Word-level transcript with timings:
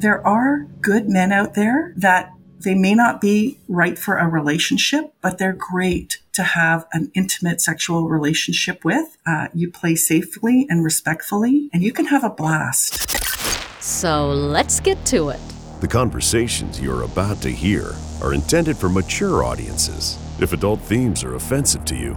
there 0.00 0.24
are 0.26 0.66
good 0.80 1.08
men 1.08 1.32
out 1.32 1.54
there 1.54 1.92
that 1.96 2.32
they 2.60 2.74
may 2.74 2.94
not 2.94 3.20
be 3.20 3.58
right 3.68 3.98
for 3.98 4.16
a 4.16 4.28
relationship, 4.28 5.12
but 5.22 5.38
they're 5.38 5.52
great 5.52 6.20
to 6.32 6.42
have 6.42 6.86
an 6.92 7.10
intimate 7.14 7.60
sexual 7.60 8.08
relationship 8.08 8.84
with. 8.84 9.16
Uh, 9.26 9.48
you 9.54 9.70
play 9.70 9.94
safely 9.94 10.66
and 10.68 10.84
respectfully, 10.84 11.70
and 11.72 11.82
you 11.82 11.92
can 11.92 12.06
have 12.06 12.24
a 12.24 12.30
blast. 12.30 13.10
So 13.82 14.28
let's 14.30 14.80
get 14.80 15.04
to 15.06 15.30
it. 15.30 15.40
The 15.80 15.88
conversations 15.88 16.80
you're 16.80 17.02
about 17.02 17.40
to 17.42 17.50
hear 17.50 17.94
are 18.22 18.34
intended 18.34 18.76
for 18.76 18.88
mature 18.88 19.44
audiences. 19.44 20.18
If 20.40 20.52
adult 20.52 20.80
themes 20.80 21.22
are 21.22 21.36
offensive 21.36 21.84
to 21.86 21.96
you, 21.96 22.16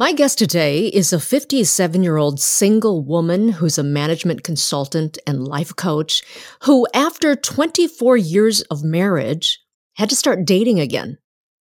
My 0.00 0.12
guest 0.12 0.38
today 0.38 0.86
is 0.86 1.12
a 1.12 1.20
57 1.20 2.02
year 2.02 2.16
old 2.16 2.40
single 2.40 3.04
woman 3.04 3.50
who's 3.50 3.76
a 3.76 3.82
management 3.82 4.42
consultant 4.42 5.18
and 5.26 5.46
life 5.46 5.76
coach 5.76 6.22
who, 6.62 6.86
after 6.94 7.36
24 7.36 8.16
years 8.16 8.62
of 8.70 8.82
marriage, 8.82 9.60
had 9.96 10.08
to 10.08 10.16
start 10.16 10.46
dating 10.46 10.80
again. 10.80 11.18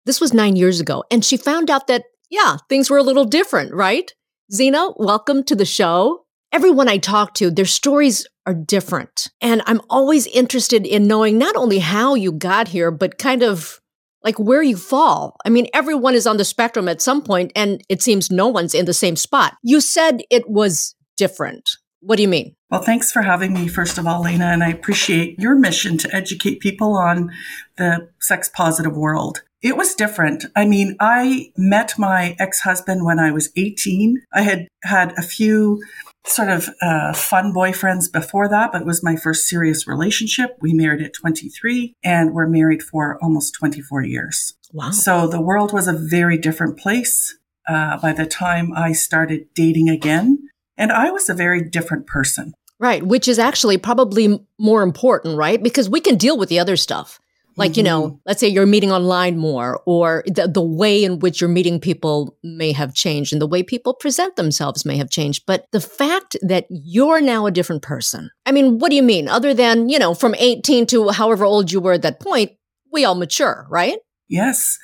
This 0.07 0.21
was 0.21 0.33
nine 0.33 0.55
years 0.55 0.79
ago. 0.79 1.03
And 1.11 1.25
she 1.25 1.37
found 1.37 1.69
out 1.69 1.89
that, 1.89 2.05
yeah, 2.31 2.59
things 2.69 2.89
were 2.89 2.99
a 2.99 3.03
little 3.03 3.25
different, 3.25 3.75
right? 3.75 4.15
Xena, 4.53 4.95
welcome 4.97 5.43
to 5.43 5.57
the 5.57 5.65
show. 5.65 6.25
Everyone 6.53 6.87
I 6.87 6.99
talk 6.99 7.35
to, 7.35 7.51
their 7.51 7.65
stories 7.65 8.25
are 8.47 8.55
different. 8.55 9.27
And 9.41 9.63
I'm 9.67 9.81
always 9.91 10.29
interested 10.29 10.87
in 10.87 11.09
knowing 11.09 11.39
not 11.39 11.57
only 11.57 11.81
how 11.81 12.15
you 12.15 12.31
got 12.31 12.69
here, 12.69 12.93
but 12.93 13.19
kind 13.19 13.43
of 13.43 13.81
like 14.23 14.39
where 14.39 14.63
you 14.63 14.77
fall. 14.77 15.37
I 15.45 15.49
mean, 15.49 15.69
everyone 15.73 16.15
is 16.15 16.27
on 16.27 16.37
the 16.37 16.45
spectrum 16.45 16.89
at 16.89 17.03
some 17.03 17.23
point, 17.23 17.53
and 17.55 17.83
it 17.89 18.03
seems 18.03 18.31
no 18.31 18.49
one's 18.49 18.75
in 18.75 18.85
the 18.85 18.95
same 18.95 19.17
spot. 19.17 19.55
You 19.63 19.81
said 19.81 20.23
it 20.31 20.49
was 20.49 20.95
different. 21.17 21.71
What 22.01 22.17
do 22.17 22.23
you 22.23 22.29
mean? 22.29 22.55
Well, 22.71 22.83
thanks 22.83 23.11
for 23.11 23.23
having 23.23 23.53
me, 23.53 23.67
first 23.67 23.99
of 23.99 24.07
all, 24.07 24.23
Lena, 24.23 24.47
and 24.47 24.63
I 24.63 24.69
appreciate 24.69 25.39
your 25.39 25.57
mission 25.57 25.99
to 25.99 26.15
educate 26.15 26.61
people 26.61 26.97
on 26.97 27.31
the 27.77 28.09
sex 28.21 28.49
positive 28.55 28.97
world. 28.97 29.43
It 29.63 29.77
was 29.77 29.95
different. 29.95 30.45
I 30.55 30.65
mean, 30.67 30.97
I 31.01 31.51
met 31.57 31.95
my 31.99 32.37
ex 32.39 32.61
husband 32.61 33.05
when 33.05 33.19
I 33.19 33.33
was 33.33 33.51
18. 33.57 34.23
I 34.33 34.43
had 34.43 34.69
had 34.85 35.13
a 35.19 35.23
few 35.23 35.83
sort 36.27 36.49
of 36.49 36.69
uh, 36.83 37.13
fun 37.13 37.53
boyfriends 37.53 38.13
before 38.13 38.49
that, 38.49 38.73
but 38.73 38.83
it 38.83 38.87
was 38.87 39.03
my 39.03 39.17
first 39.17 39.47
serious 39.47 39.87
relationship. 39.87 40.57
We 40.61 40.75
married 40.75 41.03
at 41.03 41.15
23 41.15 41.95
and 42.05 42.33
we're 42.33 42.47
married 42.47 42.83
for 42.83 43.19
almost 43.23 43.55
24 43.55 44.03
years. 44.03 44.55
Wow. 44.73 44.91
So 44.91 45.27
the 45.27 45.41
world 45.41 45.73
was 45.73 45.89
a 45.89 45.93
very 45.93 46.37
different 46.37 46.79
place 46.79 47.39
uh, 47.69 47.99
by 47.99 48.13
the 48.13 48.27
time 48.27 48.73
I 48.75 48.93
started 48.93 49.47
dating 49.55 49.89
again. 49.89 50.39
And 50.77 50.93
I 50.93 51.11
was 51.11 51.29
a 51.29 51.35
very 51.35 51.63
different 51.63 52.07
person. 52.07 52.55
Right. 52.79 53.03
Which 53.03 53.27
is 53.27 53.39
actually 53.39 53.79
probably 53.79 54.39
more 54.59 54.83
important, 54.83 55.37
right? 55.37 55.61
Because 55.61 55.91
we 55.91 56.01
can 56.01 56.17
deal 56.17 56.39
with 56.39 56.49
the 56.49 56.61
other 56.61 56.77
stuff. 56.77 57.19
Like, 57.59 57.73
mm-hmm. 57.73 57.79
you 57.79 57.83
know, 57.83 58.03
mm-hmm. 58.03 58.17
let's 58.25 58.41
say 58.41 58.49
you're 58.49 58.67
meeting 58.67 58.93
online 58.93 59.37
more, 59.37 59.83
or 59.85 60.23
the, 60.27 60.49
the 60.49 60.63
way 60.63 61.03
in 61.03 61.19
which 61.19 61.41
you're 61.41 61.51
meeting 61.51 61.81
people 61.81 62.37
may 62.43 62.73
have 62.73 62.95
changed 62.95 63.33
and 63.33 63.43
the 63.43 63.47
way 63.47 63.63
people 63.63 63.95
present 63.95 64.37
themselves 64.37 64.85
may 64.85 64.97
have 64.97 65.11
changed. 65.11 65.45
But 65.47 65.67
the 65.73 65.81
fact 65.81 66.37
that 66.41 66.67
you're 66.71 67.21
now 67.21 67.47
a 67.47 67.51
different 67.51 67.83
person, 67.83 68.31
I 68.47 68.53
mean, 68.53 68.79
what 68.79 68.91
do 68.91 68.97
you 68.97 69.03
mean? 69.03 69.29
Other 69.29 69.53
than, 69.53 69.89
you 69.89 69.99
know, 69.99 70.15
from 70.15 70.35
18 70.37 70.87
to 70.87 71.09
however 71.09 71.45
old 71.45 71.73
you 71.73 71.81
were 71.81 71.95
at 71.95 72.03
that 72.03 72.21
point, 72.21 72.53
we 72.93 73.05
all 73.05 73.17
mature, 73.17 73.67
right? 73.69 73.99
Yes. 74.29 74.79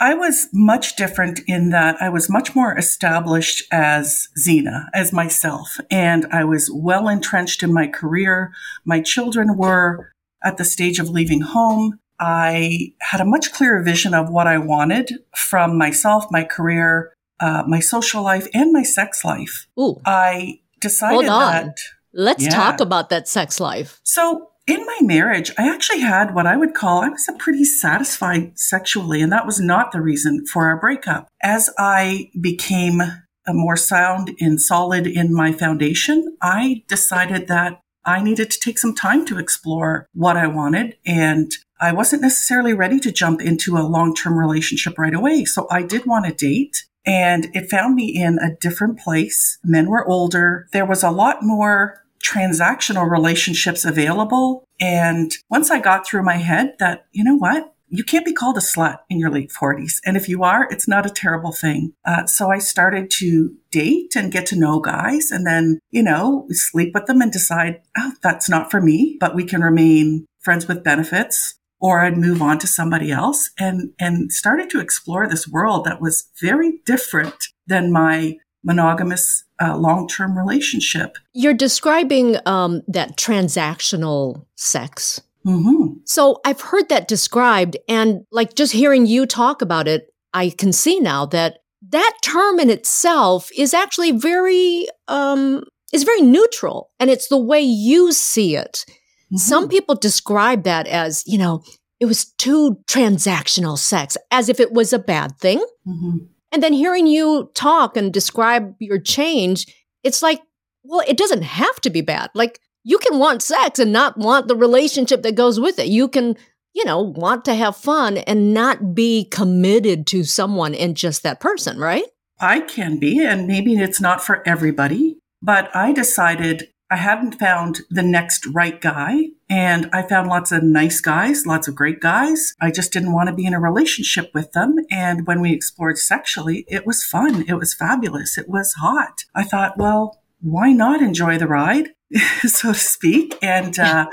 I 0.00 0.14
was 0.14 0.48
much 0.52 0.96
different 0.96 1.40
in 1.46 1.70
that 1.70 1.96
I 2.02 2.08
was 2.08 2.28
much 2.28 2.56
more 2.56 2.76
established 2.76 3.62
as 3.70 4.28
Xena, 4.36 4.86
as 4.92 5.12
myself, 5.12 5.78
and 5.90 6.26
I 6.32 6.44
was 6.44 6.70
well 6.74 7.08
entrenched 7.08 7.62
in 7.62 7.72
my 7.72 7.86
career. 7.86 8.52
My 8.84 9.00
children 9.00 9.56
were 9.56 10.12
at 10.42 10.56
the 10.56 10.64
stage 10.64 10.98
of 10.98 11.08
leaving 11.08 11.40
home. 11.40 12.00
I 12.20 12.92
had 13.00 13.20
a 13.20 13.24
much 13.24 13.52
clearer 13.52 13.82
vision 13.82 14.14
of 14.14 14.30
what 14.30 14.46
I 14.46 14.58
wanted 14.58 15.10
from 15.34 15.78
myself, 15.78 16.26
my 16.30 16.44
career, 16.44 17.14
uh, 17.40 17.64
my 17.66 17.80
social 17.80 18.22
life, 18.22 18.46
and 18.52 18.72
my 18.72 18.82
sex 18.82 19.24
life. 19.24 19.66
Ooh. 19.78 20.00
I 20.04 20.60
decided 20.80 21.14
Hold 21.14 21.26
on. 21.28 21.52
that. 21.52 21.76
Let's 22.12 22.44
yeah. 22.44 22.50
talk 22.50 22.80
about 22.80 23.08
that 23.08 23.26
sex 23.26 23.58
life. 23.58 24.00
So, 24.04 24.48
in 24.66 24.84
my 24.84 24.98
marriage, 25.00 25.50
I 25.58 25.68
actually 25.72 26.00
had 26.00 26.34
what 26.34 26.46
I 26.46 26.56
would 26.56 26.74
call 26.74 27.00
I 27.00 27.08
was 27.08 27.26
a 27.28 27.32
pretty 27.32 27.64
satisfied 27.64 28.58
sexually, 28.58 29.22
and 29.22 29.32
that 29.32 29.46
was 29.46 29.58
not 29.58 29.90
the 29.90 30.02
reason 30.02 30.44
for 30.46 30.66
our 30.66 30.78
breakup. 30.78 31.28
As 31.42 31.70
I 31.78 32.30
became 32.40 33.00
more 33.48 33.76
sound 33.76 34.32
and 34.38 34.60
solid 34.60 35.06
in 35.06 35.34
my 35.34 35.52
foundation, 35.52 36.36
I 36.42 36.84
decided 36.88 37.48
that 37.48 37.80
I 38.04 38.22
needed 38.22 38.50
to 38.50 38.60
take 38.60 38.78
some 38.78 38.94
time 38.94 39.24
to 39.26 39.38
explore 39.38 40.06
what 40.12 40.36
I 40.36 40.46
wanted 40.46 40.96
and 41.04 41.50
I 41.80 41.92
wasn't 41.92 42.22
necessarily 42.22 42.74
ready 42.74 43.00
to 43.00 43.10
jump 43.12 43.40
into 43.40 43.76
a 43.76 43.88
long 43.88 44.14
term 44.14 44.38
relationship 44.38 44.98
right 44.98 45.14
away. 45.14 45.44
So 45.44 45.66
I 45.70 45.82
did 45.82 46.04
want 46.06 46.26
to 46.26 46.32
date 46.32 46.84
and 47.06 47.48
it 47.54 47.70
found 47.70 47.94
me 47.94 48.14
in 48.14 48.38
a 48.38 48.54
different 48.60 48.98
place. 48.98 49.58
Men 49.64 49.88
were 49.88 50.06
older. 50.06 50.68
There 50.72 50.84
was 50.84 51.02
a 51.02 51.10
lot 51.10 51.42
more 51.42 52.04
transactional 52.22 53.10
relationships 53.10 53.84
available. 53.84 54.64
And 54.78 55.32
once 55.48 55.70
I 55.70 55.80
got 55.80 56.06
through 56.06 56.22
my 56.22 56.36
head 56.36 56.74
that, 56.78 57.06
you 57.12 57.24
know 57.24 57.36
what? 57.36 57.74
You 57.92 58.04
can't 58.04 58.26
be 58.26 58.32
called 58.32 58.56
a 58.56 58.60
slut 58.60 58.98
in 59.08 59.18
your 59.18 59.30
late 59.30 59.50
40s. 59.50 59.94
And 60.04 60.16
if 60.16 60.28
you 60.28 60.44
are, 60.44 60.68
it's 60.70 60.86
not 60.86 61.06
a 61.06 61.10
terrible 61.10 61.50
thing. 61.50 61.92
Uh, 62.04 62.24
so 62.26 62.50
I 62.50 62.58
started 62.58 63.10
to 63.18 63.56
date 63.72 64.14
and 64.14 64.30
get 64.30 64.46
to 64.46 64.58
know 64.58 64.78
guys 64.78 65.32
and 65.32 65.44
then, 65.44 65.80
you 65.90 66.02
know, 66.02 66.46
sleep 66.50 66.94
with 66.94 67.06
them 67.06 67.20
and 67.20 67.32
decide, 67.32 67.80
oh, 67.98 68.12
that's 68.22 68.48
not 68.48 68.70
for 68.70 68.80
me, 68.80 69.16
but 69.18 69.34
we 69.34 69.44
can 69.44 69.62
remain 69.62 70.26
friends 70.38 70.68
with 70.68 70.84
benefits 70.84 71.56
or 71.80 72.00
I'd 72.00 72.16
move 72.16 72.42
on 72.42 72.58
to 72.60 72.66
somebody 72.66 73.10
else 73.10 73.50
and, 73.58 73.92
and 73.98 74.32
started 74.32 74.70
to 74.70 74.80
explore 74.80 75.26
this 75.26 75.48
world 75.48 75.84
that 75.84 76.00
was 76.00 76.28
very 76.40 76.80
different 76.84 77.34
than 77.66 77.90
my 77.90 78.36
monogamous 78.62 79.44
uh, 79.62 79.76
long-term 79.76 80.36
relationship. 80.36 81.16
You're 81.32 81.54
describing 81.54 82.36
um, 82.46 82.82
that 82.86 83.16
transactional 83.16 84.44
sex. 84.56 85.20
Mm-hmm. 85.46 85.94
So 86.04 86.40
I've 86.44 86.60
heard 86.60 86.90
that 86.90 87.08
described, 87.08 87.76
and 87.88 88.26
like 88.30 88.54
just 88.54 88.72
hearing 88.72 89.06
you 89.06 89.24
talk 89.24 89.62
about 89.62 89.88
it, 89.88 90.12
I 90.34 90.50
can 90.50 90.72
see 90.72 91.00
now 91.00 91.24
that 91.26 91.58
that 91.88 92.18
term 92.22 92.60
in 92.60 92.68
itself 92.68 93.48
is 93.56 93.72
actually 93.72 94.12
very 94.12 94.86
um, 95.08 95.64
is 95.92 96.04
very 96.04 96.20
neutral, 96.20 96.90
and 97.00 97.08
it's 97.08 97.28
the 97.28 97.38
way 97.38 97.60
you 97.60 98.12
see 98.12 98.54
it. 98.54 98.84
Mm-hmm. 99.30 99.36
Some 99.36 99.68
people 99.68 99.94
describe 99.94 100.64
that 100.64 100.86
as, 100.86 101.22
you 101.26 101.38
know, 101.38 101.62
it 102.00 102.06
was 102.06 102.26
too 102.32 102.78
transactional 102.86 103.78
sex, 103.78 104.16
as 104.30 104.48
if 104.48 104.58
it 104.58 104.72
was 104.72 104.92
a 104.92 104.98
bad 104.98 105.38
thing. 105.38 105.58
Mm-hmm. 105.86 106.18
And 106.52 106.62
then 106.62 106.72
hearing 106.72 107.06
you 107.06 107.50
talk 107.54 107.96
and 107.96 108.12
describe 108.12 108.74
your 108.80 108.98
change, 108.98 109.72
it's 110.02 110.22
like, 110.22 110.40
well, 110.82 111.04
it 111.06 111.16
doesn't 111.16 111.42
have 111.42 111.80
to 111.82 111.90
be 111.90 112.00
bad. 112.00 112.30
Like, 112.34 112.58
you 112.82 112.98
can 112.98 113.18
want 113.18 113.42
sex 113.42 113.78
and 113.78 113.92
not 113.92 114.16
want 114.16 114.48
the 114.48 114.56
relationship 114.56 115.22
that 115.22 115.34
goes 115.34 115.60
with 115.60 115.78
it. 115.78 115.88
You 115.88 116.08
can, 116.08 116.36
you 116.72 116.84
know, 116.84 117.02
want 117.02 117.44
to 117.44 117.54
have 117.54 117.76
fun 117.76 118.16
and 118.16 118.54
not 118.54 118.94
be 118.94 119.26
committed 119.26 120.06
to 120.08 120.24
someone 120.24 120.74
and 120.74 120.96
just 120.96 121.22
that 121.22 121.38
person, 121.40 121.78
right? 121.78 122.06
I 122.40 122.60
can 122.60 122.98
be, 122.98 123.22
and 123.22 123.46
maybe 123.46 123.76
it's 123.76 124.00
not 124.00 124.24
for 124.24 124.42
everybody, 124.48 125.18
but 125.42 125.70
I 125.76 125.92
decided 125.92 126.68
I 126.90 126.96
hadn't 126.96 127.38
found 127.38 127.82
the 127.88 128.02
next 128.02 128.46
right 128.46 128.80
guy. 128.80 129.28
And 129.48 129.88
I 129.92 130.02
found 130.02 130.28
lots 130.28 130.50
of 130.50 130.64
nice 130.64 131.00
guys, 131.00 131.46
lots 131.46 131.68
of 131.68 131.74
great 131.74 132.00
guys. 132.00 132.54
I 132.60 132.70
just 132.70 132.92
didn't 132.92 133.12
want 133.12 133.28
to 133.28 133.34
be 133.34 133.46
in 133.46 133.54
a 133.54 133.60
relationship 133.60 134.32
with 134.34 134.52
them. 134.52 134.76
And 134.90 135.26
when 135.26 135.40
we 135.40 135.52
explored 135.52 135.98
sexually, 135.98 136.64
it 136.68 136.86
was 136.86 137.04
fun. 137.04 137.44
It 137.48 137.54
was 137.54 137.74
fabulous. 137.74 138.36
It 138.36 138.48
was 138.48 138.74
hot. 138.74 139.24
I 139.34 139.44
thought, 139.44 139.78
well, 139.78 140.20
why 140.40 140.72
not 140.72 141.00
enjoy 141.00 141.38
the 141.38 141.46
ride, 141.46 141.90
so 142.42 142.72
to 142.72 142.78
speak? 142.78 143.38
And, 143.40 143.78
uh, 143.78 144.10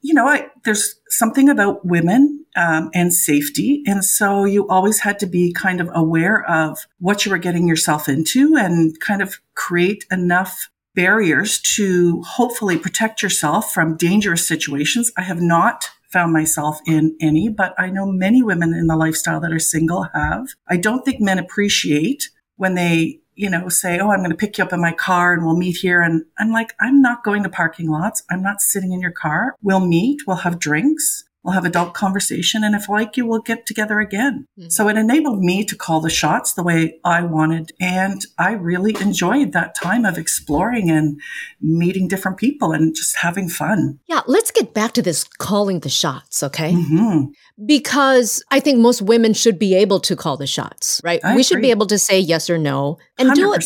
you 0.00 0.14
know, 0.14 0.26
I, 0.26 0.48
there's 0.64 0.94
something 1.08 1.48
about 1.48 1.84
women 1.84 2.44
um, 2.56 2.90
and 2.94 3.12
safety. 3.12 3.82
And 3.86 4.04
so 4.04 4.44
you 4.44 4.68
always 4.68 5.00
had 5.00 5.18
to 5.18 5.26
be 5.26 5.52
kind 5.52 5.80
of 5.80 5.90
aware 5.92 6.44
of 6.48 6.86
what 6.98 7.24
you 7.24 7.30
were 7.30 7.38
getting 7.38 7.68
yourself 7.68 8.08
into 8.08 8.56
and 8.56 8.98
kind 9.00 9.20
of 9.20 9.40
create 9.54 10.06
enough 10.10 10.70
barriers 10.96 11.60
to 11.76 12.22
hopefully 12.22 12.76
protect 12.76 13.22
yourself 13.22 13.72
from 13.72 13.96
dangerous 13.96 14.48
situations. 14.48 15.12
I 15.16 15.22
have 15.22 15.40
not 15.40 15.90
found 16.10 16.32
myself 16.32 16.80
in 16.86 17.16
any, 17.20 17.48
but 17.48 17.74
I 17.78 17.90
know 17.90 18.06
many 18.06 18.42
women 18.42 18.72
in 18.74 18.86
the 18.86 18.96
lifestyle 18.96 19.40
that 19.40 19.52
are 19.52 19.60
single 19.60 20.08
have. 20.14 20.48
I 20.66 20.78
don't 20.78 21.04
think 21.04 21.20
men 21.20 21.38
appreciate 21.38 22.30
when 22.56 22.74
they 22.74 23.20
you 23.36 23.50
know, 23.50 23.68
say, 23.68 23.98
Oh, 23.98 24.10
I'm 24.10 24.20
going 24.20 24.30
to 24.30 24.36
pick 24.36 24.56
you 24.58 24.64
up 24.64 24.72
in 24.72 24.80
my 24.80 24.92
car 24.92 25.34
and 25.34 25.44
we'll 25.44 25.56
meet 25.58 25.76
here. 25.76 26.00
And 26.00 26.24
I'm 26.38 26.50
like, 26.50 26.72
I'm 26.80 27.02
not 27.02 27.22
going 27.22 27.42
to 27.42 27.50
parking 27.50 27.88
lots. 27.88 28.22
I'm 28.30 28.42
not 28.42 28.62
sitting 28.62 28.92
in 28.92 29.00
your 29.00 29.12
car. 29.12 29.54
We'll 29.62 29.86
meet. 29.86 30.22
We'll 30.26 30.38
have 30.38 30.58
drinks. 30.58 31.24
We'll 31.46 31.54
have 31.54 31.64
adult 31.64 31.94
conversation. 31.94 32.64
And 32.64 32.74
if 32.74 32.90
I 32.90 32.94
like 32.94 33.16
you, 33.16 33.24
we'll 33.24 33.40
get 33.40 33.66
together 33.66 34.00
again. 34.00 34.48
Mm-hmm. 34.58 34.68
So 34.68 34.88
it 34.88 34.96
enabled 34.96 35.44
me 35.44 35.64
to 35.64 35.76
call 35.76 36.00
the 36.00 36.10
shots 36.10 36.54
the 36.54 36.64
way 36.64 36.98
I 37.04 37.22
wanted. 37.22 37.70
And 37.80 38.20
I 38.36 38.50
really 38.50 38.96
enjoyed 39.00 39.52
that 39.52 39.76
time 39.76 40.04
of 40.04 40.18
exploring 40.18 40.90
and 40.90 41.20
meeting 41.60 42.08
different 42.08 42.36
people 42.36 42.72
and 42.72 42.96
just 42.96 43.18
having 43.18 43.48
fun. 43.48 44.00
Yeah. 44.08 44.22
Let's 44.26 44.50
get 44.50 44.74
back 44.74 44.90
to 44.94 45.02
this 45.02 45.22
calling 45.22 45.78
the 45.80 45.88
shots. 45.88 46.42
Okay. 46.42 46.72
Mm-hmm. 46.72 47.26
Because 47.64 48.42
I 48.50 48.58
think 48.58 48.80
most 48.80 49.00
women 49.00 49.32
should 49.32 49.56
be 49.56 49.76
able 49.76 50.00
to 50.00 50.16
call 50.16 50.36
the 50.36 50.48
shots, 50.48 51.00
right? 51.04 51.20
I 51.22 51.28
we 51.28 51.32
agree. 51.34 51.42
should 51.44 51.62
be 51.62 51.70
able 51.70 51.86
to 51.86 51.98
say 51.98 52.18
yes 52.18 52.50
or 52.50 52.58
no 52.58 52.98
and 53.18 53.30
100%. 53.30 53.36
do 53.36 53.52
it, 53.52 53.64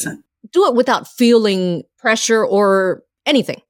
do 0.52 0.66
it 0.66 0.74
without 0.74 1.08
feeling 1.08 1.84
pressure 1.98 2.44
or 2.44 3.04
anything. 3.24 3.62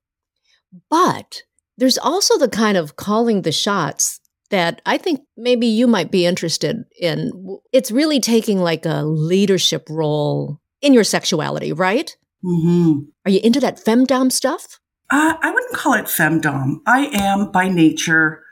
But 0.91 1.45
there's 1.81 1.99
also 1.99 2.39
the 2.39 2.49
kind 2.49 2.77
of 2.77 2.97
calling 2.97 3.43
the 3.43 3.53
shots 3.53 4.21
that 4.51 4.83
I 4.85 4.99
think 4.99 5.21
maybe 5.37 5.67
you 5.67 5.87
might 5.87 6.11
be 6.11 6.27
interested 6.27 6.85
in. 7.01 7.59
It's 7.73 7.91
really 7.91 8.21
taking 8.21 8.59
like 8.59 8.85
a 8.85 9.03
leadership 9.03 9.89
role 9.89 10.61
in 10.83 10.93
your 10.93 11.05
sexuality, 11.05 11.73
right? 11.73 12.15
Mm-hmm. 12.45 13.01
Are 13.25 13.31
you 13.31 13.41
into 13.43 13.61
that 13.61 13.83
femdom 13.83 14.31
stuff? 14.31 14.79
Uh, 15.11 15.35
I 15.41 15.51
wouldn't 15.51 15.75
call 15.75 15.95
it 15.95 16.05
femdom. 16.05 16.81
I 16.87 17.07
am 17.13 17.51
by 17.51 17.69
nature, 17.69 18.43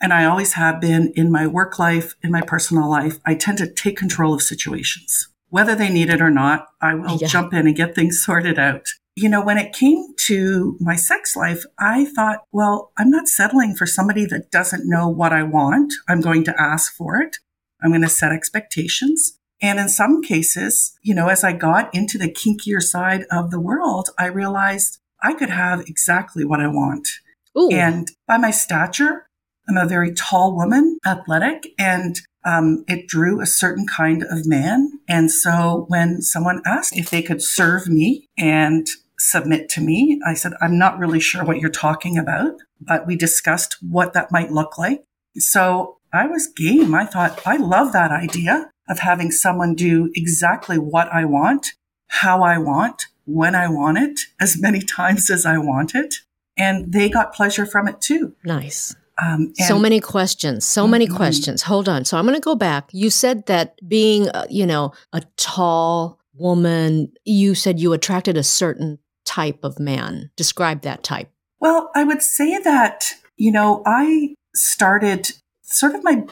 and 0.00 0.12
I 0.12 0.26
always 0.26 0.52
have 0.52 0.80
been 0.80 1.12
in 1.16 1.32
my 1.32 1.46
work 1.46 1.78
life, 1.78 2.14
in 2.22 2.30
my 2.30 2.42
personal 2.42 2.88
life. 2.88 3.18
I 3.24 3.34
tend 3.34 3.58
to 3.58 3.72
take 3.72 3.96
control 3.96 4.34
of 4.34 4.42
situations. 4.42 5.28
Whether 5.48 5.74
they 5.74 5.88
need 5.88 6.10
it 6.10 6.20
or 6.20 6.30
not, 6.30 6.66
I 6.80 6.94
will 6.94 7.16
yeah. 7.16 7.28
jump 7.28 7.54
in 7.54 7.66
and 7.66 7.76
get 7.76 7.94
things 7.94 8.22
sorted 8.24 8.58
out 8.58 8.86
you 9.16 9.28
know, 9.28 9.42
when 9.44 9.58
it 9.58 9.72
came 9.72 10.14
to 10.26 10.76
my 10.80 10.96
sex 10.96 11.36
life, 11.36 11.64
I 11.78 12.04
thought, 12.04 12.40
well, 12.50 12.92
I'm 12.98 13.10
not 13.10 13.28
settling 13.28 13.76
for 13.76 13.86
somebody 13.86 14.26
that 14.26 14.50
doesn't 14.50 14.88
know 14.88 15.08
what 15.08 15.32
I 15.32 15.44
want. 15.44 15.92
I'm 16.08 16.20
going 16.20 16.44
to 16.44 16.60
ask 16.60 16.94
for 16.94 17.20
it. 17.20 17.36
I'm 17.82 17.90
going 17.90 18.02
to 18.02 18.08
set 18.08 18.32
expectations. 18.32 19.38
And 19.62 19.78
in 19.78 19.88
some 19.88 20.20
cases, 20.20 20.98
you 21.02 21.14
know, 21.14 21.28
as 21.28 21.44
I 21.44 21.52
got 21.52 21.94
into 21.94 22.18
the 22.18 22.30
kinkier 22.30 22.82
side 22.82 23.24
of 23.30 23.50
the 23.50 23.60
world, 23.60 24.10
I 24.18 24.26
realized 24.26 24.98
I 25.22 25.34
could 25.34 25.50
have 25.50 25.80
exactly 25.86 26.44
what 26.44 26.60
I 26.60 26.66
want. 26.66 27.08
Ooh. 27.56 27.70
And 27.70 28.10
by 28.26 28.36
my 28.36 28.50
stature, 28.50 29.28
I'm 29.68 29.76
a 29.76 29.86
very 29.86 30.12
tall 30.12 30.56
woman, 30.56 30.98
athletic, 31.06 31.68
and 31.78 32.20
um, 32.44 32.84
it 32.88 33.06
drew 33.06 33.40
a 33.40 33.46
certain 33.46 33.86
kind 33.86 34.22
of 34.24 34.46
man. 34.46 34.90
And 35.08 35.30
so 35.30 35.86
when 35.88 36.20
someone 36.20 36.60
asked 36.66 36.96
if 36.96 37.08
they 37.08 37.22
could 37.22 37.42
serve 37.42 37.86
me 37.86 38.28
and 38.36 38.86
submit 39.18 39.68
to 39.70 39.80
me. 39.80 40.20
I 40.26 40.34
said, 40.34 40.52
I'm 40.60 40.78
not 40.78 40.98
really 40.98 41.20
sure 41.20 41.44
what 41.44 41.58
you're 41.58 41.70
talking 41.70 42.18
about, 42.18 42.54
but 42.80 43.06
we 43.06 43.16
discussed 43.16 43.76
what 43.80 44.12
that 44.12 44.32
might 44.32 44.50
look 44.50 44.78
like. 44.78 45.04
So 45.36 45.98
I 46.12 46.26
was 46.26 46.48
game. 46.48 46.94
I 46.94 47.04
thought, 47.04 47.40
I 47.46 47.56
love 47.56 47.92
that 47.92 48.10
idea 48.10 48.70
of 48.88 49.00
having 49.00 49.30
someone 49.30 49.74
do 49.74 50.10
exactly 50.14 50.78
what 50.78 51.08
I 51.12 51.24
want, 51.24 51.68
how 52.08 52.42
I 52.42 52.58
want, 52.58 53.06
when 53.24 53.54
I 53.54 53.68
want 53.68 53.98
it, 53.98 54.20
as 54.40 54.60
many 54.60 54.80
times 54.96 55.30
as 55.30 55.46
I 55.46 55.58
want 55.58 55.94
it. 55.94 56.16
And 56.56 56.92
they 56.92 57.08
got 57.08 57.34
pleasure 57.34 57.66
from 57.66 57.88
it 57.88 58.00
too. 58.00 58.34
Nice. 58.44 58.94
Um, 59.22 59.52
so 59.54 59.78
many 59.78 60.00
questions, 60.00 60.64
so 60.64 60.88
many 60.88 61.06
mm-hmm. 61.06 61.16
questions. 61.16 61.62
Hold 61.62 61.88
on. 61.88 62.04
So 62.04 62.18
I'm 62.18 62.24
going 62.24 62.36
to 62.36 62.40
go 62.40 62.56
back. 62.56 62.90
You 62.92 63.10
said 63.10 63.46
that 63.46 63.76
being, 63.88 64.28
uh, 64.28 64.46
you 64.50 64.66
know, 64.66 64.92
a 65.12 65.22
tall 65.36 66.18
woman, 66.34 67.12
you 67.24 67.54
said 67.54 67.78
you 67.78 67.92
attracted 67.92 68.36
a 68.36 68.42
certain 68.42 68.98
type 69.24 69.64
of 69.64 69.78
man? 69.78 70.30
Describe 70.36 70.82
that 70.82 71.02
type. 71.02 71.30
Well, 71.60 71.90
I 71.94 72.04
would 72.04 72.22
say 72.22 72.58
that, 72.58 73.12
you 73.36 73.50
know, 73.50 73.82
I 73.86 74.34
started 74.54 75.32
sort 75.62 75.94
of 75.94 76.04
my 76.04 76.24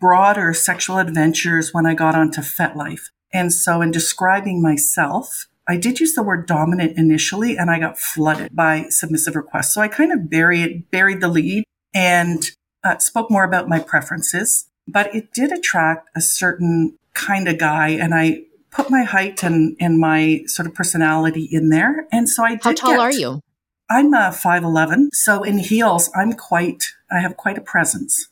broader 0.00 0.54
sexual 0.54 0.98
adventures 0.98 1.74
when 1.74 1.86
I 1.86 1.94
got 1.94 2.14
onto 2.14 2.40
FetLife. 2.40 3.10
And 3.32 3.52
so 3.52 3.82
in 3.82 3.90
describing 3.90 4.62
myself, 4.62 5.46
I 5.68 5.76
did 5.76 6.00
use 6.00 6.14
the 6.14 6.22
word 6.22 6.46
dominant 6.46 6.96
initially 6.96 7.58
and 7.58 7.70
I 7.70 7.78
got 7.78 7.98
flooded 7.98 8.56
by 8.56 8.86
submissive 8.88 9.36
requests. 9.36 9.74
So 9.74 9.82
I 9.82 9.88
kind 9.88 10.12
of 10.12 10.30
buried, 10.30 10.90
buried 10.90 11.20
the 11.20 11.28
lead 11.28 11.64
and 11.94 12.50
uh, 12.82 12.98
spoke 12.98 13.30
more 13.30 13.44
about 13.44 13.68
my 13.68 13.78
preferences, 13.78 14.68
but 14.86 15.14
it 15.14 15.32
did 15.32 15.52
attract 15.52 16.08
a 16.16 16.22
certain 16.22 16.96
kind 17.12 17.48
of 17.48 17.58
guy. 17.58 17.88
And 17.88 18.14
I 18.14 18.44
put 18.78 18.90
my 18.90 19.02
height 19.02 19.42
and, 19.42 19.76
and 19.80 19.98
my 19.98 20.42
sort 20.46 20.68
of 20.68 20.74
personality 20.74 21.48
in 21.50 21.68
there. 21.68 22.06
And 22.12 22.28
so 22.28 22.44
I 22.44 22.50
did 22.50 22.62
How 22.62 22.72
tall 22.72 22.92
get, 22.92 23.00
are 23.00 23.12
you? 23.12 23.42
I'm 23.90 24.14
a 24.14 24.28
uh, 24.28 24.30
5'11. 24.30 25.08
So 25.12 25.42
in 25.42 25.58
heels, 25.58 26.10
I'm 26.14 26.32
quite, 26.34 26.84
I 27.10 27.18
have 27.20 27.36
quite 27.36 27.58
a 27.58 27.60
presence. 27.60 28.28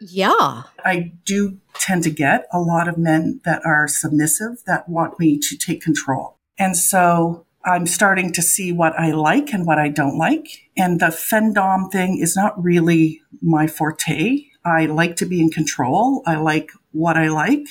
Yeah. 0.00 0.64
I 0.84 1.12
do 1.24 1.58
tend 1.74 2.02
to 2.04 2.10
get 2.10 2.46
a 2.52 2.60
lot 2.60 2.88
of 2.88 2.98
men 2.98 3.40
that 3.44 3.62
are 3.64 3.86
submissive 3.86 4.62
that 4.66 4.88
want 4.88 5.20
me 5.20 5.38
to 5.38 5.56
take 5.56 5.80
control. 5.80 6.38
And 6.58 6.76
so 6.76 7.46
I'm 7.64 7.86
starting 7.86 8.32
to 8.32 8.42
see 8.42 8.72
what 8.72 8.98
I 8.98 9.12
like 9.12 9.52
and 9.52 9.64
what 9.66 9.78
I 9.78 9.88
don't 9.88 10.18
like. 10.18 10.46
And 10.76 11.00
the 11.00 11.06
femdom 11.06 11.90
thing 11.90 12.18
is 12.18 12.36
not 12.36 12.62
really 12.62 13.22
my 13.40 13.66
forte. 13.66 14.44
I 14.64 14.86
like 14.86 15.16
to 15.16 15.26
be 15.26 15.40
in 15.40 15.50
control. 15.50 16.22
I 16.26 16.36
like 16.36 16.72
what 16.92 17.16
I 17.16 17.28
like. 17.28 17.66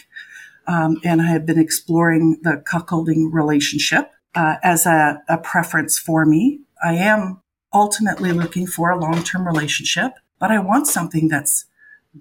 Um, 0.68 0.98
and 1.04 1.22
I 1.22 1.26
have 1.26 1.46
been 1.46 1.60
exploring 1.60 2.40
the 2.44 2.64
cuckolding 2.72 3.32
relationship 3.32 4.12
uh, 4.36 4.56
as 4.64 4.86
a, 4.86 5.22
a 5.28 5.38
preference 5.38 6.00
for 6.00 6.26
me. 6.26 6.62
I 6.84 6.96
am 6.96 7.42
ultimately 7.74 8.32
looking 8.32 8.68
for 8.68 8.90
a 8.90 9.00
long 9.00 9.24
term 9.24 9.48
relationship, 9.48 10.14
but 10.40 10.52
I 10.52 10.60
want 10.60 10.88
something 10.88 11.28
that's 11.28 11.66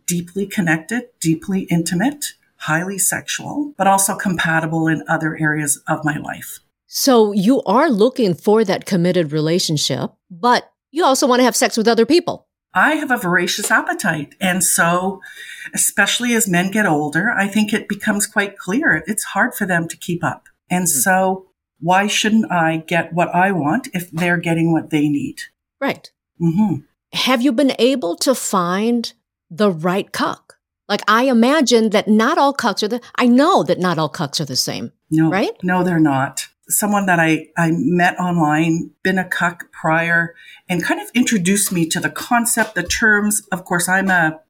deeply 0.07 0.47
connected, 0.47 1.09
deeply 1.21 1.63
intimate, 1.71 2.35
highly 2.57 2.99
sexual, 2.99 3.75
but 3.77 3.87
also 3.87 4.17
compatible 4.17 4.89
in 4.89 5.05
other 5.09 5.37
areas 5.39 5.83
of 5.89 6.05
my 6.05 6.17
life. 6.17 6.61
So 6.87 7.33
you 7.33 7.63
are 7.63 7.91
looking 7.91 8.35
for 8.35 8.65
that 8.65 8.87
committed 8.87 9.33
relationship, 9.33 10.13
but 10.31 10.71
you 10.91 11.05
also 11.05 11.27
want 11.27 11.41
to 11.41 11.45
have 11.45 11.57
sex 11.57 11.77
with 11.77 11.89
other 11.89 12.07
people. 12.07 12.47
I 12.75 12.95
have 12.95 13.11
a 13.11 13.17
voracious 13.17 13.71
appetite. 13.71 14.35
And 14.41 14.65
so, 14.65 15.21
especially 15.75 16.35
as 16.35 16.49
men 16.49 16.71
get 16.71 16.87
older, 16.87 17.31
I 17.31 17.49
think 17.49 17.73
it 17.73 17.89
becomes 17.89 18.27
quite 18.27 18.59
clear 18.59 19.05
it's 19.07 19.25
hard 19.25 19.55
for 19.55 19.67
them 19.67 19.89
to 19.89 19.97
keep 19.97 20.25
up. 20.25 20.49
And 20.71 20.85
mm-hmm. 20.85 21.01
so, 21.01 21.47
why 21.81 22.07
shouldn't 22.07 22.51
I 22.51 22.79
get 22.79 23.13
what 23.13 23.35
I 23.35 23.53
want 23.53 23.89
if 23.93 24.11
they're 24.11 24.37
getting 24.37 24.73
what 24.73 24.91
they 24.91 25.09
need? 25.09 25.41
Right. 25.81 26.11
Mm-hmm. 26.41 26.83
Have 27.13 27.43
you 27.43 27.53
been 27.53 27.75
able 27.79 28.17
to 28.17 28.35
find 28.35 29.13
the 29.51 29.71
right 29.71 30.11
cuck? 30.13 30.59
Like, 30.89 31.03
I 31.09 31.25
imagine 31.25 31.91
that 31.91 32.09
not 32.09 32.39
all 32.39 32.55
cucks 32.55 32.83
are 32.83 32.89
the, 32.89 33.01
I 33.17 33.27
know 33.27 33.63
that 33.65 33.79
not 33.79 33.99
all 33.99 34.11
cucks 34.11 34.41
are 34.41 34.45
the 34.45 34.57
same. 34.57 34.93
No, 35.11 35.31
right? 35.31 35.53
No, 35.63 35.83
they're 35.85 36.01
not 36.01 36.49
someone 36.73 37.07
that 37.07 37.21
I, 37.21 37.49
I 37.57 37.71
met 37.73 38.19
online, 38.19 38.91
been 39.03 39.19
a 39.19 39.29
cuck 39.29 39.71
prior, 39.73 40.35
and 40.69 40.83
kind 40.83 41.01
of 41.01 41.09
introduced 41.15 41.73
me 41.73 41.87
to 41.89 42.01
the 42.01 42.11
concept, 42.11 42.75
the 42.75 42.83
terms. 42.83 43.43
Of 43.53 43.65
course, 43.65 43.89
I'm 43.89 44.11
a 44.11 44.41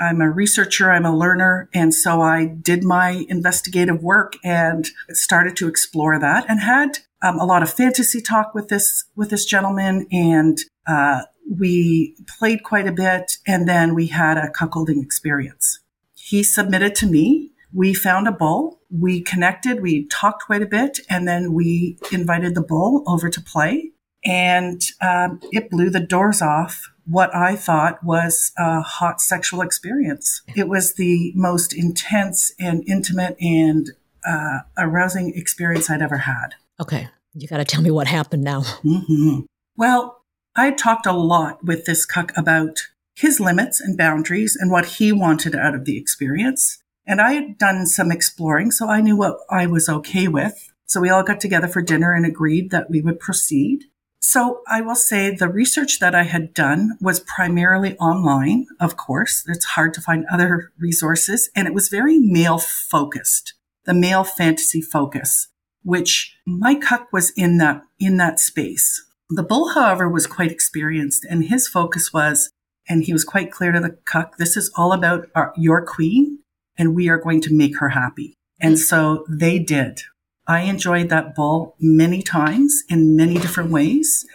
I'm 0.00 0.22
a 0.22 0.30
researcher, 0.30 0.90
I'm 0.90 1.04
a 1.04 1.14
learner, 1.14 1.68
and 1.74 1.94
so 1.94 2.22
I 2.22 2.46
did 2.46 2.84
my 2.84 3.26
investigative 3.28 4.02
work 4.02 4.34
and 4.42 4.88
started 5.10 5.56
to 5.56 5.68
explore 5.68 6.18
that 6.18 6.46
and 6.48 6.60
had 6.60 6.98
um, 7.22 7.38
a 7.38 7.44
lot 7.44 7.62
of 7.62 7.70
fantasy 7.70 8.22
talk 8.22 8.54
with 8.54 8.68
this 8.68 9.04
with 9.14 9.30
this 9.30 9.44
gentleman, 9.44 10.06
and 10.10 10.58
uh, 10.86 11.22
we 11.50 12.16
played 12.38 12.62
quite 12.62 12.86
a 12.86 12.92
bit, 12.92 13.38
and 13.46 13.68
then 13.68 13.94
we 13.94 14.06
had 14.06 14.38
a 14.38 14.48
cuckolding 14.48 15.02
experience. 15.02 15.80
He 16.14 16.42
submitted 16.42 16.94
to 16.96 17.06
me. 17.06 17.50
We 17.72 17.94
found 17.94 18.28
a 18.28 18.32
bull 18.32 18.80
we 18.90 19.22
connected, 19.22 19.80
we 19.80 20.06
talked 20.06 20.44
quite 20.44 20.62
a 20.62 20.66
bit, 20.66 20.98
and 21.08 21.26
then 21.26 21.52
we 21.52 21.98
invited 22.12 22.54
the 22.54 22.62
bull 22.62 23.04
over 23.06 23.30
to 23.30 23.40
play. 23.40 23.92
And 24.24 24.82
um, 25.00 25.40
it 25.52 25.70
blew 25.70 25.88
the 25.88 26.00
doors 26.00 26.42
off 26.42 26.90
what 27.06 27.34
I 27.34 27.56
thought 27.56 28.04
was 28.04 28.52
a 28.58 28.82
hot 28.82 29.20
sexual 29.20 29.62
experience. 29.62 30.42
It 30.54 30.68
was 30.68 30.94
the 30.94 31.32
most 31.34 31.72
intense 31.72 32.52
and 32.60 32.84
intimate 32.86 33.36
and 33.40 33.90
uh, 34.28 34.58
arousing 34.76 35.32
experience 35.34 35.88
I'd 35.88 36.02
ever 36.02 36.18
had. 36.18 36.54
Okay. 36.80 37.08
You 37.32 37.48
got 37.48 37.58
to 37.58 37.64
tell 37.64 37.82
me 37.82 37.90
what 37.90 38.08
happened 38.08 38.42
now. 38.42 38.60
Mm-hmm. 38.84 39.40
Well, 39.76 40.22
I 40.54 40.72
talked 40.72 41.06
a 41.06 41.12
lot 41.12 41.64
with 41.64 41.86
this 41.86 42.04
cuck 42.04 42.32
about 42.36 42.80
his 43.14 43.40
limits 43.40 43.80
and 43.80 43.96
boundaries 43.96 44.56
and 44.60 44.70
what 44.70 44.86
he 44.86 45.12
wanted 45.12 45.54
out 45.54 45.74
of 45.74 45.84
the 45.84 45.96
experience. 45.96 46.82
And 47.10 47.20
I 47.20 47.32
had 47.32 47.58
done 47.58 47.86
some 47.86 48.12
exploring, 48.12 48.70
so 48.70 48.88
I 48.88 49.00
knew 49.00 49.16
what 49.16 49.38
I 49.50 49.66
was 49.66 49.88
okay 49.88 50.28
with. 50.28 50.72
So 50.86 51.00
we 51.00 51.10
all 51.10 51.24
got 51.24 51.40
together 51.40 51.66
for 51.66 51.82
dinner 51.82 52.12
and 52.12 52.24
agreed 52.24 52.70
that 52.70 52.88
we 52.88 53.00
would 53.00 53.18
proceed. 53.18 53.86
So 54.20 54.60
I 54.68 54.80
will 54.80 54.94
say 54.94 55.34
the 55.34 55.48
research 55.48 55.98
that 55.98 56.14
I 56.14 56.22
had 56.22 56.54
done 56.54 56.96
was 57.00 57.18
primarily 57.18 57.96
online, 57.96 58.68
of 58.78 58.96
course. 58.96 59.42
It's 59.48 59.64
hard 59.64 59.92
to 59.94 60.00
find 60.00 60.24
other 60.30 60.70
resources 60.78 61.50
and 61.56 61.66
it 61.66 61.74
was 61.74 61.88
very 61.88 62.20
male 62.20 62.58
focused, 62.58 63.54
the 63.86 63.94
male 63.94 64.22
fantasy 64.22 64.80
focus, 64.80 65.48
which 65.82 66.36
my 66.46 66.76
cuck 66.76 67.08
was 67.12 67.32
in 67.36 67.58
that, 67.58 67.82
in 67.98 68.18
that 68.18 68.38
space. 68.38 69.04
The 69.30 69.42
bull, 69.42 69.70
however, 69.70 70.08
was 70.08 70.28
quite 70.28 70.52
experienced 70.52 71.26
and 71.28 71.46
his 71.46 71.66
focus 71.66 72.12
was, 72.12 72.52
and 72.88 73.02
he 73.02 73.12
was 73.12 73.24
quite 73.24 73.50
clear 73.50 73.72
to 73.72 73.80
the 73.80 73.98
cuck, 74.04 74.36
this 74.36 74.56
is 74.56 74.70
all 74.76 74.92
about 74.92 75.26
our, 75.34 75.52
your 75.56 75.84
queen 75.84 76.39
and 76.78 76.94
we 76.94 77.08
are 77.08 77.18
going 77.18 77.40
to 77.42 77.54
make 77.54 77.78
her 77.78 77.90
happy. 77.90 78.36
And 78.60 78.74
mm. 78.74 78.78
so 78.78 79.24
they 79.28 79.58
did. 79.58 80.00
I 80.46 80.62
enjoyed 80.62 81.08
that 81.10 81.34
bull 81.34 81.76
many 81.78 82.22
times 82.22 82.82
in 82.88 83.16
many 83.16 83.34
different 83.34 83.70
ways. 83.70 84.26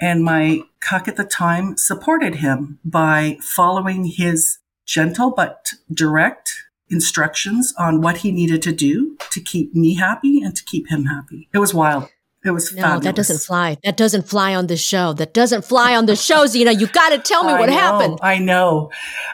And 0.00 0.22
my 0.22 0.62
cuck 0.80 1.08
at 1.08 1.16
the 1.16 1.24
time 1.24 1.76
supported 1.76 2.36
him 2.36 2.78
by 2.84 3.38
following 3.40 4.04
his 4.04 4.58
gentle 4.86 5.30
but 5.30 5.72
direct 5.92 6.52
instructions 6.90 7.72
on 7.78 8.00
what 8.00 8.18
he 8.18 8.30
needed 8.30 8.62
to 8.62 8.72
do 8.72 9.16
to 9.30 9.40
keep 9.40 9.74
me 9.74 9.94
happy 9.94 10.40
and 10.40 10.54
to 10.54 10.64
keep 10.64 10.88
him 10.88 11.06
happy. 11.06 11.48
It 11.52 11.58
was 11.58 11.74
wild. 11.74 12.08
It 12.44 12.50
was 12.50 12.72
no, 12.74 12.82
fabulous. 12.82 13.04
that 13.04 13.16
doesn't 13.16 13.38
fly. 13.40 13.78
That 13.84 13.96
doesn't 13.96 14.28
fly 14.28 14.54
on 14.54 14.66
the 14.66 14.76
show. 14.76 15.14
That 15.14 15.32
doesn't 15.32 15.64
fly 15.64 15.96
on 15.96 16.04
the 16.06 16.14
show. 16.14 16.44
Xena, 16.44 16.78
you 16.78 16.86
got 16.88 17.08
to 17.10 17.18
tell 17.18 17.42
me 17.44 17.52
I 17.54 17.58
what 17.58 17.68
know, 17.70 17.74
happened. 17.74 18.18
I 18.22 18.38
know. 18.38 18.90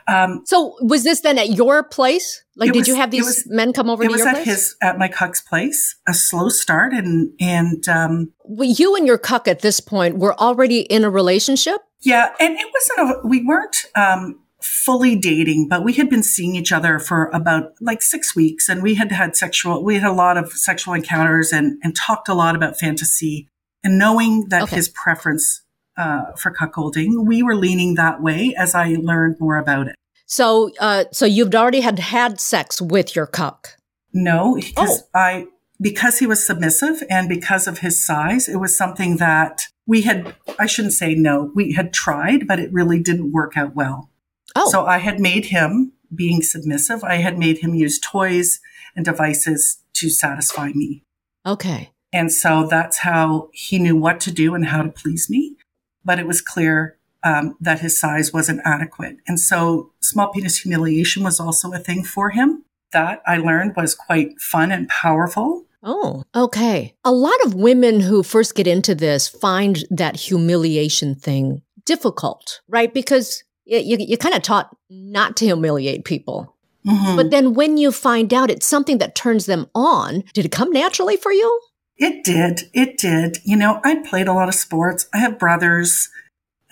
Um, 0.07 0.43
So 0.47 0.77
was 0.81 1.03
this 1.03 1.21
then 1.21 1.37
at 1.39 1.51
your 1.51 1.83
place? 1.83 2.45
Like, 2.57 2.73
did 2.73 2.81
was- 2.81 2.89
you 2.89 2.95
have 2.95 3.11
these 3.11 3.25
was- 3.27 3.45
men 3.49 3.73
come 3.73 3.91
over 3.91 4.05
it 4.05 4.07
to 4.07 4.13
was 4.13 4.21
your 4.21 4.29
at 4.29 4.35
place? 4.37 4.47
his 4.47 4.77
at 4.81 4.99
my 4.99 5.09
cuck's 5.09 5.41
place. 5.41 5.97
A 6.09 6.15
slow 6.15 6.49
start, 6.51 6.93
and 6.93 7.33
and 7.41 7.89
um, 7.89 8.33
well, 8.45 8.69
you 8.69 8.95
and 8.97 9.07
your 9.07 9.19
cuck 9.19 9.49
at 9.49 9.61
this 9.61 9.81
point 9.81 10.19
were 10.19 10.39
already 10.39 10.81
in 10.81 11.03
a 11.05 11.11
relationship. 11.11 11.81
Yeah, 12.03 12.29
and 12.39 12.57
it 12.59 12.67
wasn't 12.73 13.11
a, 13.25 13.27
we 13.27 13.45
weren't 13.45 13.87
um, 13.97 14.39
fully 14.63 15.17
dating, 15.17 15.69
but 15.69 15.85
we 15.85 15.93
had 15.95 16.09
been 16.11 16.23
seeing 16.23 16.55
each 16.57 16.73
other 16.73 16.99
for 16.99 17.27
about 17.33 17.73
like 17.81 18.03
six 18.03 18.35
weeks, 18.37 18.69
and 18.69 18.83
we 18.83 18.95
had 18.95 19.11
had 19.13 19.37
sexual, 19.37 19.83
we 19.85 19.95
had 19.97 20.05
a 20.11 20.13
lot 20.13 20.37
of 20.37 20.53
sexual 20.53 20.95
encounters, 20.95 21.53
and 21.53 21.79
and 21.83 21.95
talked 21.97 22.29
a 22.29 22.35
lot 22.35 22.55
about 22.55 22.79
fantasy, 22.79 23.49
and 23.85 23.99
knowing 23.99 24.49
that 24.49 24.63
Okay. 24.65 24.77
his 24.77 24.89
preference 24.89 25.63
uh, 25.97 26.33
for 26.37 26.53
cuckolding, 26.53 27.27
we 27.27 27.43
were 27.43 27.55
leaning 27.57 27.95
that 27.97 28.23
way 28.23 28.55
as 28.57 28.75
I 28.75 28.97
learned 29.01 29.37
more 29.41 29.59
about 29.59 29.87
it. 29.89 29.97
So, 30.27 30.71
uh, 30.79 31.05
so 31.13 31.27
you've 31.27 31.55
already 31.55 31.81
had 31.81 31.99
had 31.99 32.41
sex 32.41 32.81
with 32.81 33.17
your 33.17 33.27
cuck. 33.27 33.77
No, 34.13 34.55
because 34.57 35.03
Oh. 35.03 35.07
I 35.15 35.47
because 35.81 36.19
he 36.19 36.27
was 36.27 36.47
submissive 36.47 37.03
and 37.09 37.29
because 37.29 37.67
of 37.67 37.79
his 37.79 38.05
size, 38.05 38.49
it 38.49 38.57
was 38.61 38.77
something 38.77 39.17
that 39.17 39.63
we 39.87 40.03
had. 40.03 40.35
I 40.59 40.67
shouldn't 40.67 40.95
say 40.95 41.15
no. 41.15 41.51
We 41.55 41.73
had 41.73 41.93
tried, 41.95 42.47
but 42.47 42.61
it 42.61 42.71
really 42.73 43.01
didn't 43.01 43.33
work 43.33 43.57
out 43.57 43.75
well. 43.75 44.10
Oh, 44.57 44.69
So 44.71 44.85
I 44.87 44.99
had 44.99 45.21
made 45.21 45.47
him, 45.47 45.93
being 46.15 46.43
submissive, 46.43 47.05
I 47.05 47.17
had 47.17 47.39
made 47.39 47.59
him 47.59 47.75
use 47.75 47.99
toys 47.99 48.61
and 48.97 49.05
devices 49.05 49.79
to 49.95 50.11
satisfy 50.11 50.73
me. 50.73 51.03
okay. 51.47 51.91
And 52.13 52.33
so 52.33 52.67
that's 52.67 52.99
how 52.99 53.51
he 53.53 53.79
knew 53.79 53.95
what 53.97 54.19
to 54.21 54.33
do 54.33 54.57
and 54.57 54.67
how 54.67 54.83
to 54.83 54.89
please 54.89 55.31
me. 55.31 55.57
But 56.05 56.19
it 56.19 56.27
was 56.27 56.41
clear 56.41 56.99
um, 57.23 57.57
that 57.61 57.79
his 57.79 58.01
size 58.01 58.33
wasn't 58.33 58.63
adequate. 58.65 59.19
And 59.29 59.39
so 59.39 59.93
small 60.01 60.33
penis 60.33 60.59
humiliation 60.59 61.23
was 61.23 61.39
also 61.39 61.73
a 61.73 61.79
thing 61.79 62.03
for 62.03 62.31
him. 62.31 62.65
That 62.93 63.23
I 63.29 63.37
learned 63.37 63.77
was 63.77 63.95
quite 63.95 64.41
fun 64.41 64.73
and 64.73 64.89
powerful. 64.89 65.67
Oh, 65.85 66.25
okay. 66.35 66.97
A 67.05 67.13
lot 67.13 67.41
of 67.45 67.55
women 67.55 68.01
who 68.01 68.25
first 68.25 68.57
get 68.57 68.67
into 68.67 68.97
this 68.97 69.29
find 69.29 69.85
that 69.91 70.17
humiliation 70.17 71.15
thing 71.15 71.63
difficult, 71.87 72.61
right? 72.67 72.93
Because 72.93 73.45
you, 73.79 73.97
you 74.01 74.17
kind 74.19 74.35
of 74.35 74.43
taught 74.43 74.75
not 74.91 75.37
to 75.39 75.45
humiliate 75.45 76.05
people. 76.05 76.57
Mhm. 76.87 77.17
But 77.17 77.31
then 77.31 77.55
when 77.55 77.77
you 77.77 77.93
find 77.93 78.33
out 78.33 78.51
it's 78.51 78.67
something 78.67 78.99
that 78.99 79.15
turns 79.15 79.47
them 79.47 79.67
on, 79.75 80.25
did 80.33 80.45
it 80.47 80.53
come 80.53 80.73
naturally 80.73 81.17
for 81.17 81.31
you? 81.33 81.61
It 81.99 82.25
did. 82.25 82.71
It 82.73 82.97
did. 82.97 83.39
You 83.45 83.57
know, 83.57 83.81
I 83.85 83.97
played 83.97 84.29
a 84.29 84.33
lot 84.33 84.49
of 84.49 84.55
sports. 84.55 85.07
I 85.13 85.19
have 85.19 85.39
brothers. 85.39 86.09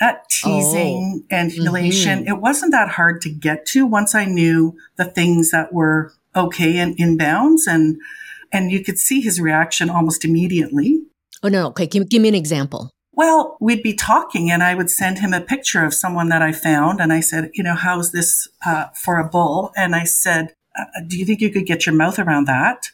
That 0.01 0.29
teasing 0.31 1.25
and 1.29 1.51
humiliation, 1.51 2.25
it 2.29 2.41
wasn't 2.41 2.71
that 2.71 2.91
hard 2.91 3.21
to 3.23 3.29
get 3.29 3.67
to 3.67 3.85
once 3.85 4.15
I 4.15 4.27
knew 4.27 4.77
the 4.97 5.05
things 5.05 5.51
that 5.51 5.73
were 5.73 6.13
okay 6.37 6.79
and 6.79 6.95
in 7.01 7.17
bounds 7.17 7.67
and 7.67 7.99
and 8.53 8.71
you 8.71 8.83
could 8.83 8.99
see 8.99 9.21
his 9.21 9.41
reaction 9.41 9.91
almost 9.91 10.25
immediately. 10.25 11.03
Oh, 11.43 11.49
no. 11.49 11.67
Okay. 11.69 11.87
Give, 11.87 12.09
give 12.09 12.23
me 12.23 12.29
an 12.29 12.35
example. 12.35 12.91
Well, 13.19 13.57
we'd 13.59 13.83
be 13.83 13.95
talking 13.95 14.49
and 14.49 14.63
I 14.63 14.77
would 14.77 14.89
send 14.89 15.19
him 15.19 15.33
a 15.33 15.41
picture 15.41 15.85
of 15.85 15.93
someone 15.93 16.29
that 16.29 16.41
I 16.41 16.53
found. 16.53 17.01
And 17.01 17.13
I 17.13 17.19
said, 17.19 17.51
you 17.53 17.65
know, 17.65 17.75
how's 17.75 18.13
this 18.13 18.47
uh, 18.65 18.91
for 18.95 19.19
a 19.19 19.29
bull? 19.29 19.73
And 19.77 19.97
I 19.97 20.05
said, 20.05 20.55
uh, 20.79 20.85
do 21.05 21.19
you 21.19 21.25
think 21.25 21.41
you 21.41 21.51
could 21.51 21.67
get 21.67 21.85
your 21.85 21.97
mouth 21.97 22.21
around 22.21 22.47
that? 22.47 22.91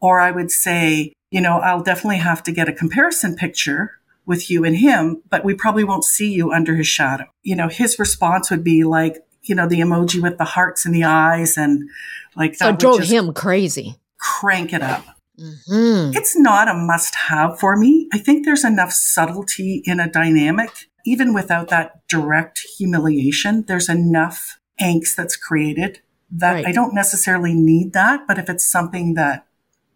Or 0.00 0.18
I 0.18 0.30
would 0.30 0.50
say, 0.50 1.12
you 1.30 1.42
know, 1.42 1.58
I'll 1.58 1.82
definitely 1.82 2.16
have 2.16 2.42
to 2.44 2.52
get 2.52 2.70
a 2.70 2.72
comparison 2.72 3.36
picture 3.36 3.98
with 4.24 4.50
you 4.50 4.64
and 4.64 4.78
him, 4.78 5.22
but 5.28 5.44
we 5.44 5.52
probably 5.52 5.84
won't 5.84 6.04
see 6.04 6.32
you 6.32 6.52
under 6.52 6.74
his 6.74 6.88
shadow. 6.88 7.26
You 7.42 7.54
know, 7.54 7.68
his 7.68 7.98
response 7.98 8.50
would 8.50 8.64
be 8.64 8.84
like, 8.84 9.22
you 9.42 9.54
know, 9.54 9.68
the 9.68 9.80
emoji 9.80 10.22
with 10.22 10.38
the 10.38 10.44
hearts 10.44 10.86
and 10.86 10.94
the 10.94 11.04
eyes 11.04 11.58
and 11.58 11.86
like 12.34 12.54
So 12.54 12.64
that 12.64 12.70
would 12.70 12.80
drove 12.80 13.00
just 13.00 13.12
him 13.12 13.34
crazy. 13.34 13.96
crank 14.18 14.72
it 14.72 14.80
up. 14.80 15.04
Hmm 15.40 16.10
It's 16.14 16.36
not 16.36 16.68
a 16.68 16.74
must 16.74 17.14
have 17.28 17.58
for 17.58 17.76
me. 17.76 18.08
I 18.12 18.18
think 18.18 18.44
there's 18.44 18.64
enough 18.64 18.92
subtlety 18.92 19.82
in 19.84 19.98
a 20.00 20.10
dynamic, 20.10 20.70
even 21.06 21.32
without 21.34 21.68
that 21.68 22.06
direct 22.08 22.60
humiliation. 22.78 23.64
There's 23.66 23.88
enough 23.88 24.58
angst 24.80 25.14
that's 25.16 25.36
created 25.36 26.00
that 26.30 26.52
Right. 26.54 26.66
I 26.66 26.72
don't 26.72 26.94
necessarily 26.94 27.54
need 27.54 27.92
that. 27.94 28.26
But 28.28 28.38
if 28.38 28.48
it's 28.48 28.64
something 28.70 29.14
that 29.14 29.46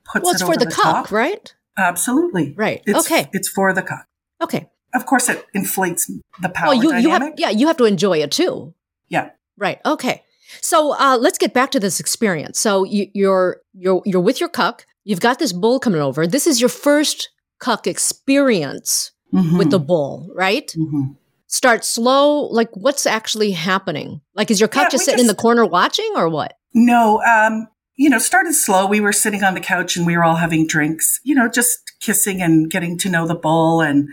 puts 0.05 0.25
Well, 0.25 0.33
it 0.33 0.35
it's 0.35 0.43
over 0.43 0.53
for 0.55 0.59
the, 0.59 0.65
the 0.67 0.71
cuck, 0.71 0.85
top, 1.07 1.13
right? 1.13 1.55
absolutely 1.77 2.55
Right. 2.57 2.83
It's, 2.87 2.99
okay. 3.11 3.29
it's 3.33 3.49
for 3.49 3.73
the 3.73 3.83
cuck. 3.83 4.07
Okay. 4.43 4.69
Of 4.95 5.07
course, 5.07 5.29
it 5.29 5.45
inflates 5.55 6.11
the 6.41 6.49
power 6.49 6.69
Well, 6.69 6.75
you, 6.83 6.95
you 6.97 7.11
have, 7.11 7.21
dynamic. 7.21 7.35
yeah, 7.39 7.51
you 7.51 7.67
have 7.67 7.77
to 7.79 7.85
enjoy 7.85 8.19
it 8.19 8.31
too. 8.31 8.75
yeah. 9.09 9.31
Right. 9.57 9.81
Okay. 9.87 10.23
So 10.61 10.93
uh, 10.99 11.17
let's 11.21 11.39
get 11.39 11.53
back 11.55 11.71
to 11.73 11.81
this 11.81 12.01
experience. 12.01 12.59
So 12.61 12.85
you, 12.85 13.09
you're 13.15 13.61
you're 13.73 14.03
you're 14.05 14.21
with 14.21 14.39
your 14.41 14.49
cuck. 14.49 14.85
You've 15.05 15.21
got 15.21 15.39
this 15.39 15.53
bull 15.53 15.79
coming 15.81 16.01
over. 16.01 16.27
This 16.27 16.47
is 16.47 16.61
your 16.61 16.71
first 16.71 17.29
cuck 17.61 17.87
experience 17.87 19.13
Mhm. 19.33 19.59
with 19.59 19.71
the 19.71 19.79
bull, 19.79 20.29
right? 20.35 20.73
Mhm. 20.77 21.17
Start 21.47 21.85
slow. 21.85 22.47
Like, 22.47 22.71
what's 22.75 23.07
actually 23.07 23.53
happening? 23.53 24.21
Like, 24.35 24.51
is 24.51 24.59
your 24.61 24.69
cuck 24.69 24.85
Yeah, 24.85 24.89
just 24.91 25.05
sitting 25.05 25.21
in 25.21 25.27
the 25.27 25.35
corner 25.35 25.65
watching, 25.65 26.11
or 26.17 26.29
what? 26.29 26.55
No, 26.73 27.23
um, 27.23 27.69
you 27.97 28.11
know, 28.11 28.19
started 28.19 28.55
slow. 28.55 28.87
We 28.87 29.01
were 29.01 29.13
sitting 29.13 29.45
on 29.45 29.55
the 29.55 29.61
couch 29.61 29.97
and 29.97 30.07
we 30.07 30.17
were 30.17 30.25
all 30.25 30.37
having 30.37 30.67
drinks, 30.67 31.21
you 31.23 31.35
know, 31.35 31.49
just 31.49 31.79
kissing 32.01 32.43
and 32.43 32.69
getting 32.71 32.99
to 32.99 33.09
know 33.09 33.27
the 33.27 33.37
bull. 33.37 33.81
And, 33.81 34.09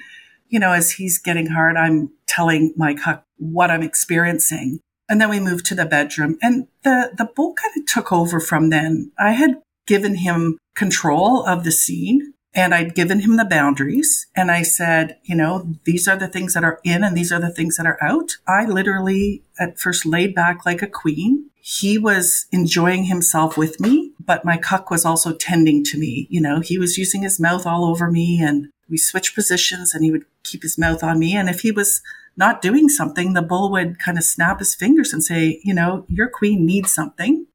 you 0.49 0.59
know, 0.59 0.71
as 0.71 0.91
he's 0.91 1.17
getting 1.17 1.47
hard, 1.47 1.77
I'm 1.77 2.11
telling 2.27 2.73
my 2.77 2.93
cuck 2.93 3.23
what 3.37 3.71
I'm 3.71 3.81
experiencing. 3.81 4.79
And 5.09 5.19
then 5.19 5.29
we 5.29 5.39
moved 5.39 5.65
to 5.67 5.75
the 5.75 5.85
bedroom 5.85 6.37
and 6.41 6.67
the, 6.83 7.11
the 7.17 7.25
bull 7.35 7.53
kind 7.55 7.73
of 7.77 7.85
took 7.87 8.11
over 8.11 8.39
from 8.39 8.69
then. 8.69 9.11
I 9.17 9.31
had 9.31 9.61
given 9.87 10.15
him 10.15 10.57
control 10.75 11.43
of 11.45 11.63
the 11.63 11.71
scene 11.71 12.33
and 12.53 12.73
I'd 12.73 12.95
given 12.95 13.21
him 13.21 13.37
the 13.37 13.45
boundaries. 13.45 14.27
And 14.35 14.51
I 14.51 14.61
said, 14.61 15.17
you 15.23 15.35
know, 15.35 15.75
these 15.85 16.07
are 16.07 16.17
the 16.17 16.27
things 16.27 16.53
that 16.53 16.63
are 16.63 16.79
in 16.83 17.03
and 17.03 17.15
these 17.15 17.31
are 17.31 17.39
the 17.39 17.53
things 17.53 17.77
that 17.77 17.85
are 17.85 17.97
out. 18.01 18.37
I 18.47 18.65
literally 18.65 19.43
at 19.59 19.79
first 19.79 20.05
laid 20.05 20.35
back 20.35 20.65
like 20.65 20.81
a 20.81 20.87
queen. 20.87 21.49
He 21.61 21.97
was 21.97 22.47
enjoying 22.51 23.05
himself 23.05 23.57
with 23.57 23.79
me, 23.79 24.13
but 24.19 24.43
my 24.43 24.57
cuck 24.57 24.89
was 24.89 25.05
also 25.05 25.33
tending 25.33 25.83
to 25.85 25.97
me. 25.97 26.27
You 26.29 26.41
know, 26.41 26.59
he 26.59 26.77
was 26.77 26.97
using 26.97 27.21
his 27.21 27.39
mouth 27.39 27.65
all 27.65 27.85
over 27.85 28.11
me 28.11 28.41
and 28.41 28.69
we 28.89 28.97
switched 28.97 29.35
positions 29.35 29.93
and 29.93 30.03
he 30.03 30.11
would 30.11 30.25
keep 30.43 30.63
his 30.63 30.77
mouth 30.77 31.03
on 31.03 31.19
me. 31.19 31.35
And 31.35 31.47
if 31.49 31.61
he 31.61 31.71
was 31.71 32.01
not 32.35 32.61
doing 32.61 32.89
something, 32.89 33.33
the 33.33 33.41
bull 33.41 33.71
would 33.71 33.99
kind 33.99 34.17
of 34.17 34.23
snap 34.23 34.59
his 34.59 34.75
fingers 34.75 35.13
and 35.13 35.23
say, 35.23 35.61
you 35.63 35.73
know, 35.73 36.05
your 36.09 36.27
queen 36.27 36.65
needs 36.65 36.93
something. 36.93 37.45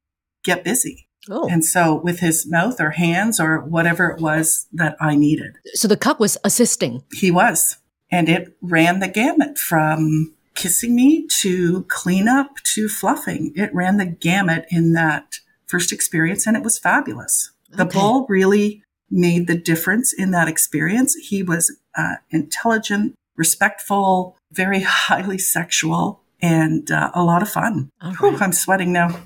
Get 0.43 0.63
busy. 0.63 1.06
Oh, 1.29 1.47
And 1.49 1.63
so 1.65 1.95
with 1.95 2.19
his 2.19 2.45
mouth 2.47 2.79
or 2.79 2.91
hands 2.91 3.39
or 3.39 3.59
whatever 3.61 4.09
it 4.09 4.21
was 4.21 4.67
that 4.73 4.95
I 5.01 5.15
needed, 5.15 5.57
so 5.73 5.87
the 5.87 5.97
cuck 5.97 6.19
was 6.19 6.37
assisting. 6.43 7.03
he 7.13 7.31
was. 7.31 7.77
And 8.09 8.29
it 8.29 8.55
ran 8.61 8.99
the 8.99 9.07
gamut 9.09 9.57
from 9.57 10.33
kissing 10.55 10.95
me 10.95 11.27
to 11.41 11.83
cleanup 11.89 12.55
to 12.75 12.87
fluffing. 12.87 13.51
It 13.55 13.73
ran 13.75 13.97
the 13.97 14.05
gamut 14.05 14.65
in 14.69 14.93
that 14.93 15.35
first 15.65 15.91
experience 15.91 16.47
and 16.47 16.55
it 16.55 16.63
was 16.63 16.79
fabulous. 16.79 17.51
The 17.69 17.83
Okay. 17.83 17.99
bull 17.99 18.25
really 18.29 18.81
made 19.11 19.47
the 19.47 19.57
difference 19.57 20.13
in 20.13 20.31
that 20.31 20.47
experience. 20.47 21.15
He 21.15 21.43
was 21.43 21.75
uh, 21.97 22.15
intelligent, 22.29 23.15
respectful, 23.35 24.37
very 24.51 24.79
highly 24.85 25.37
sexual, 25.37 26.21
and 26.41 26.89
uh, 26.91 27.11
a 27.13 27.23
lot 27.23 27.41
of 27.41 27.49
fun. 27.49 27.89
All 28.01 28.13
Whew. 28.13 28.37
I'm 28.39 28.53
sweating 28.53 28.93
now. 28.93 29.19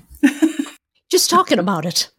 Just 1.12 1.28
talking 1.28 1.58
about 1.58 1.84
it. 1.84 2.10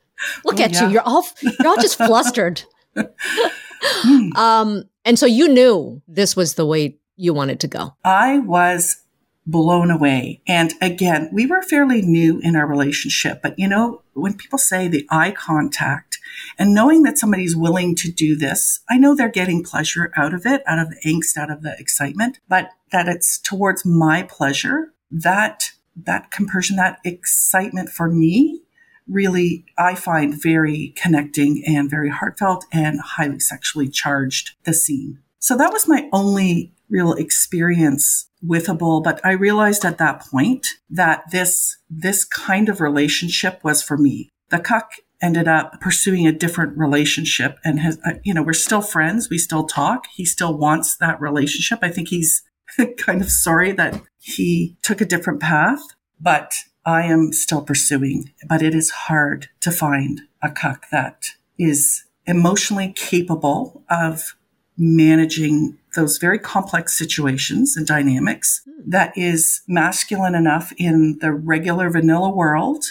Look 0.46 0.60
Oh, 0.60 0.64
at 0.64 0.72
yeah. 0.74 0.86
you. 0.86 0.94
You're 0.94 1.02
all 1.02 1.26
you're 1.42 1.68
all 1.68 1.78
just 1.78 1.98
flustered. 1.98 2.64
Hmm. 2.96 4.30
um, 4.38 4.84
And 5.04 5.18
so 5.18 5.26
you 5.26 5.48
knew 5.50 6.02
this 6.08 6.36
was 6.36 6.54
the 6.54 6.66
way 6.66 6.98
you 7.16 7.34
wanted 7.34 7.60
to 7.62 7.68
go. 7.68 7.96
I 8.06 8.38
was 8.40 8.98
blown 9.46 9.90
away. 9.92 10.42
And 10.48 10.74
again, 10.80 11.30
we 11.34 11.46
were 11.48 11.62
fairly 11.64 12.02
new 12.04 12.40
in 12.42 12.56
our 12.56 12.66
relationship, 12.68 13.42
but 13.42 13.58
you 13.60 13.68
know, 13.68 14.04
when 14.14 14.36
people 14.36 14.58
say 14.60 14.88
the 14.88 15.06
eye 15.10 15.32
contact 15.32 16.20
and 16.58 16.74
knowing 16.74 17.02
that 17.04 17.18
somebody's 17.18 17.56
willing 17.56 17.96
to 17.96 18.12
do 18.12 18.38
this, 18.38 18.80
I 18.90 18.98
know 18.98 19.16
they're 19.16 19.28
getting 19.30 19.64
pleasure 19.64 20.14
out 20.16 20.34
of 20.34 20.46
it, 20.46 20.62
out 20.66 20.80
of 20.80 20.90
the 20.92 21.02
angst, 21.06 21.36
out 21.36 21.52
of 21.52 21.62
the 21.64 21.76
excitement, 21.78 22.40
but 22.48 22.70
that 22.92 23.10
it's 23.10 23.38
towards 23.40 23.84
my 23.86 24.24
pleasure, 24.24 24.94
that, 25.12 25.72
that 25.96 26.32
compersion, 26.32 26.78
that 26.78 27.00
excitement 27.04 27.90
for 27.90 28.08
me 28.10 28.63
really 29.08 29.66
I 29.78 29.96
find 29.96 30.42
very 30.42 30.94
connecting 30.96 31.64
and 31.66 31.90
very 31.90 32.10
heartfelt 32.10 32.66
and 32.72 33.00
highly 33.00 33.40
sexually 33.40 33.90
charged 33.90 34.56
the 34.66 34.74
scene. 34.74 35.20
So 35.40 35.58
that 35.58 35.74
was 35.74 35.88
my 35.88 36.08
only 36.14 36.74
real 36.90 37.14
experience 37.14 38.30
with 38.42 38.70
a 38.70 38.74
bull, 38.74 39.02
but 39.02 39.20
I 39.26 39.32
realized 39.32 39.84
at 39.84 39.98
that 39.98 40.22
point 40.22 40.68
that 40.90 41.24
this, 41.32 41.78
this 41.90 42.24
kind 42.24 42.70
of 42.70 42.82
relationship 42.82 43.64
was 43.64 43.82
for 43.82 43.98
me. 43.98 44.30
The 44.50 44.60
cuck 44.60 44.92
ended 45.22 45.48
up 45.48 45.80
pursuing 45.80 46.28
a 46.28 46.32
different 46.32 46.78
relationship 46.78 47.58
and 47.64 47.80
has, 47.80 47.98
uh, 48.06 48.14
you 48.24 48.34
know, 48.34 48.44
we're 48.44 48.54
still 48.54 48.82
friends. 48.82 49.30
We 49.30 49.38
still 49.38 49.66
talk. 49.66 50.06
He 50.14 50.26
still 50.26 50.58
wants 50.58 50.98
that 50.98 51.20
relationship. 51.22 51.80
I 51.82 51.90
think 51.90 52.10
he's 52.10 52.44
kind 52.98 53.22
of 53.22 53.32
sorry 53.32 53.72
that 53.72 54.02
he 54.20 54.78
took 54.82 55.02
a 55.02 55.06
different 55.06 55.40
path, 55.40 55.82
but 56.20 56.54
I 56.86 57.04
am 57.04 57.32
still 57.32 57.62
pursuing, 57.62 58.32
but 58.48 58.62
it 58.62 58.76
is 58.76 58.90
hard 58.90 59.50
to 59.62 59.72
find 59.72 60.22
a 60.42 60.52
cuck 60.52 60.88
that 60.92 61.24
is 61.58 62.04
emotionally 62.26 62.94
capable 62.96 63.84
of 63.90 64.36
managing 64.78 65.78
those 65.96 66.18
very 66.18 66.40
complex 66.40 66.98
situations 66.98 67.78
and 67.78 67.86
dynamics 67.86 68.62
hmm. 68.66 68.90
that 68.90 69.14
is 69.18 69.62
masculine 69.68 70.36
enough 70.36 70.74
in 70.78 71.18
the 71.22 71.32
regular 71.32 71.90
vanilla 71.90 72.30
world 72.30 72.86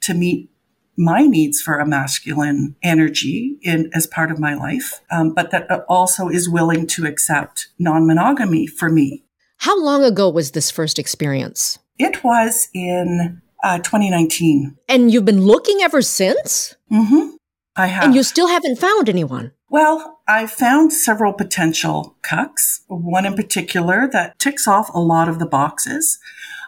to 0.00 0.14
meet 0.14 0.50
my 0.96 1.22
needs 1.22 1.60
for 1.60 1.78
a 1.78 1.86
masculine 1.86 2.74
energy 2.82 3.56
in 3.62 3.88
as 3.94 4.06
part 4.08 4.32
of 4.32 4.40
my 4.40 4.54
life, 4.54 5.00
um, 5.12 5.32
but 5.32 5.52
that 5.52 5.70
also 5.88 6.28
is 6.28 6.50
willing 6.50 6.88
to 6.88 7.06
accept 7.06 7.68
non-monogamy 7.78 8.66
for 8.66 8.90
me. 8.90 9.24
How 9.58 9.80
long 9.80 10.02
ago 10.02 10.28
was 10.28 10.50
this 10.50 10.72
first 10.72 10.98
experience? 10.98 11.78
It 11.98 12.22
was 12.22 12.68
in 12.74 13.42
uh, 13.62 13.78
2019. 13.78 14.76
And 14.88 15.12
you've 15.12 15.24
been 15.24 15.42
looking 15.42 15.80
ever 15.82 16.02
since? 16.02 16.76
Mm-hmm. 16.92 17.36
I 17.76 17.86
have. 17.86 18.04
And 18.04 18.14
you 18.14 18.22
still 18.22 18.48
haven't 18.48 18.78
found 18.78 19.08
anyone? 19.08 19.52
Well, 19.70 20.20
I 20.26 20.46
found 20.46 20.92
several 20.92 21.32
potential 21.32 22.16
cucks, 22.22 22.80
one 22.88 23.26
in 23.26 23.34
particular 23.34 24.08
that 24.12 24.38
ticks 24.38 24.66
off 24.66 24.88
a 24.94 25.00
lot 25.00 25.28
of 25.28 25.38
the 25.38 25.46
boxes, 25.46 26.18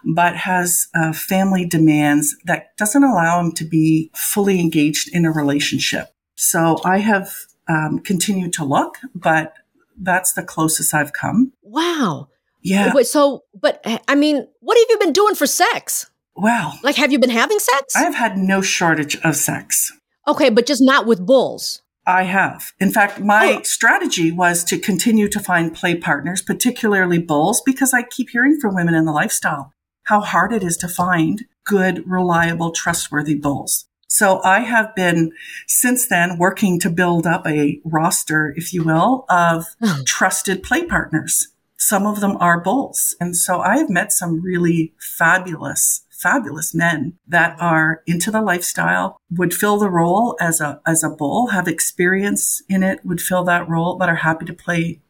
but 0.05 0.37
has 0.37 0.89
uh, 0.95 1.13
family 1.13 1.65
demands 1.65 2.37
that 2.45 2.77
doesn't 2.77 3.05
allow 3.05 3.41
him 3.41 3.53
to 3.53 3.65
be 3.65 4.11
fully 4.15 4.61
engaged 4.61 5.09
in 5.15 5.25
a 5.25 5.33
relationship. 5.33 6.11
So 6.37 6.79
I 6.85 6.99
have 6.99 7.33
um, 7.69 8.01
continued 8.01 8.53
to 8.55 8.65
look, 8.65 8.99
but 9.15 9.55
that's 9.97 10.33
the 10.33 10.43
closest 10.43 10.95
I've 10.95 11.13
come. 11.13 11.53
Wow. 11.63 12.29
Yeah. 12.63 12.93
So, 13.03 13.45
but 13.55 13.81
eh, 13.85 13.99
I 14.09 14.15
mean, 14.15 14.47
what 14.61 14.79
have 14.79 14.87
you 14.91 14.99
been 14.99 15.13
doing 15.13 15.35
for 15.35 15.47
sex? 15.47 16.11
Well, 16.35 16.79
like, 16.83 16.97
have 16.97 17.13
you 17.13 17.19
been 17.19 17.31
having 17.31 17.59
sex? 17.59 17.95
I've 17.97 18.15
had 18.15 18.39
no 18.39 18.63
shortage 18.63 19.17
of 19.23 19.37
sex. 19.37 19.93
Okay, 20.27 20.51
but 20.51 20.67
just 20.67 20.83
not 20.83 21.07
with 21.07 21.25
bulls. 21.27 21.83
I 22.07 22.25
have. 22.25 22.73
In 22.81 22.93
fact, 22.93 23.21
my 23.21 23.59
oh. 23.59 23.63
strategy 23.63 24.33
was 24.33 24.65
to 24.65 24.79
continue 24.79 25.29
to 25.29 25.41
find 25.41 25.75
play 25.75 25.95
partners, 25.95 26.43
particularly 26.43 27.19
bulls, 27.19 27.61
because 27.65 27.93
I 27.93 28.03
keep 28.03 28.31
hearing 28.31 28.59
from 28.59 28.75
women 28.75 28.95
in 28.95 29.05
the 29.05 29.13
lifestyle 29.13 29.73
how 30.05 30.21
hard 30.21 30.53
it 30.53 30.63
is 30.63 30.77
to 30.79 30.89
find 30.89 31.45
good, 31.65 32.03
reliable, 32.07 32.73
trustworthy 32.73 33.35
bulls. 33.35 33.87
So 34.09 34.43
I 34.43 34.61
have 34.61 34.95
been 34.97 35.33
since 35.69 36.09
then 36.09 36.37
working 36.37 36.81
to 36.81 36.91
build 36.91 37.27
up 37.27 37.47
a 37.47 37.81
roster, 37.85 38.53
if 38.57 38.75
you 38.75 38.83
will, 38.83 39.25
of 39.29 39.67
oh. 39.81 40.03
trusted 40.05 40.65
play 40.65 40.85
partners. 40.85 41.49
Some 41.81 42.07
of 42.07 42.21
them 42.21 42.37
are 42.39 42.61
bulls. 42.61 43.17
And 43.19 43.37
so 43.37 43.61
I 43.61 43.79
have 43.79 43.91
met 43.91 44.13
some 44.13 44.41
really 44.41 44.95
fabulous 44.99 46.05
fabulous 46.21 46.75
men 46.75 47.15
that 47.27 47.57
are 47.59 48.03
into 48.07 48.31
the 48.31 48.43
lifestyle, 48.43 49.17
would 49.31 49.55
fill 49.55 49.79
the 49.79 49.89
role 49.89 50.37
as 50.39 50.61
a, 50.61 50.79
as 50.87 51.03
a 51.03 51.09
bull, 51.09 51.47
have 51.47 51.67
experience 51.67 52.63
in 52.69 52.83
it, 52.83 53.01
would 53.05 53.23
fill 53.23 53.43
that 53.43 53.67
role, 53.67 53.97
but 53.97 54.11
are 54.11 54.17
happy 54.17 54.45
to 54.45 54.53
play 54.53 55.01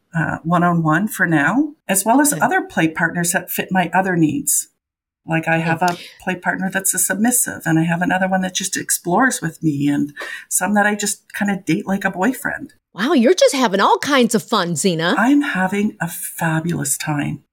one 0.43 0.63
on 0.63 0.83
one 0.83 1.07
for 1.07 1.27
now, 1.27 1.73
as 1.87 2.05
well 2.05 2.21
as 2.21 2.33
other 2.33 2.61
play 2.61 2.87
partners 2.87 3.31
that 3.31 3.51
fit 3.51 3.69
my 3.71 3.89
other 3.93 4.15
needs. 4.15 4.69
Like 5.25 5.47
I 5.47 5.57
have 5.57 5.81
a 5.81 5.97
play 6.21 6.35
partner 6.35 6.69
that's 6.71 6.93
a 6.93 6.99
submissive 6.99 7.63
and 7.65 7.77
I 7.77 7.83
have 7.83 8.01
another 8.01 8.27
one 8.27 8.41
that 8.41 8.55
just 8.55 8.75
explores 8.75 9.41
with 9.41 9.61
me 9.61 9.87
and 9.87 10.13
some 10.49 10.73
that 10.73 10.87
I 10.87 10.95
just 10.95 11.31
kind 11.33 11.51
of 11.51 11.65
date 11.65 11.85
like 11.85 12.05
a 12.05 12.11
boyfriend. 12.11 12.73
Wow, 12.93 13.13
you're 13.13 13.33
just 13.33 13.55
having 13.55 13.79
all 13.79 13.97
kinds 13.99 14.35
of 14.35 14.43
fun, 14.43 14.73
Xena. 14.73 15.15
I'm 15.17 15.41
having 15.41 15.95
a 16.01 16.07
fabulous 16.07 16.97
time. 16.97 17.43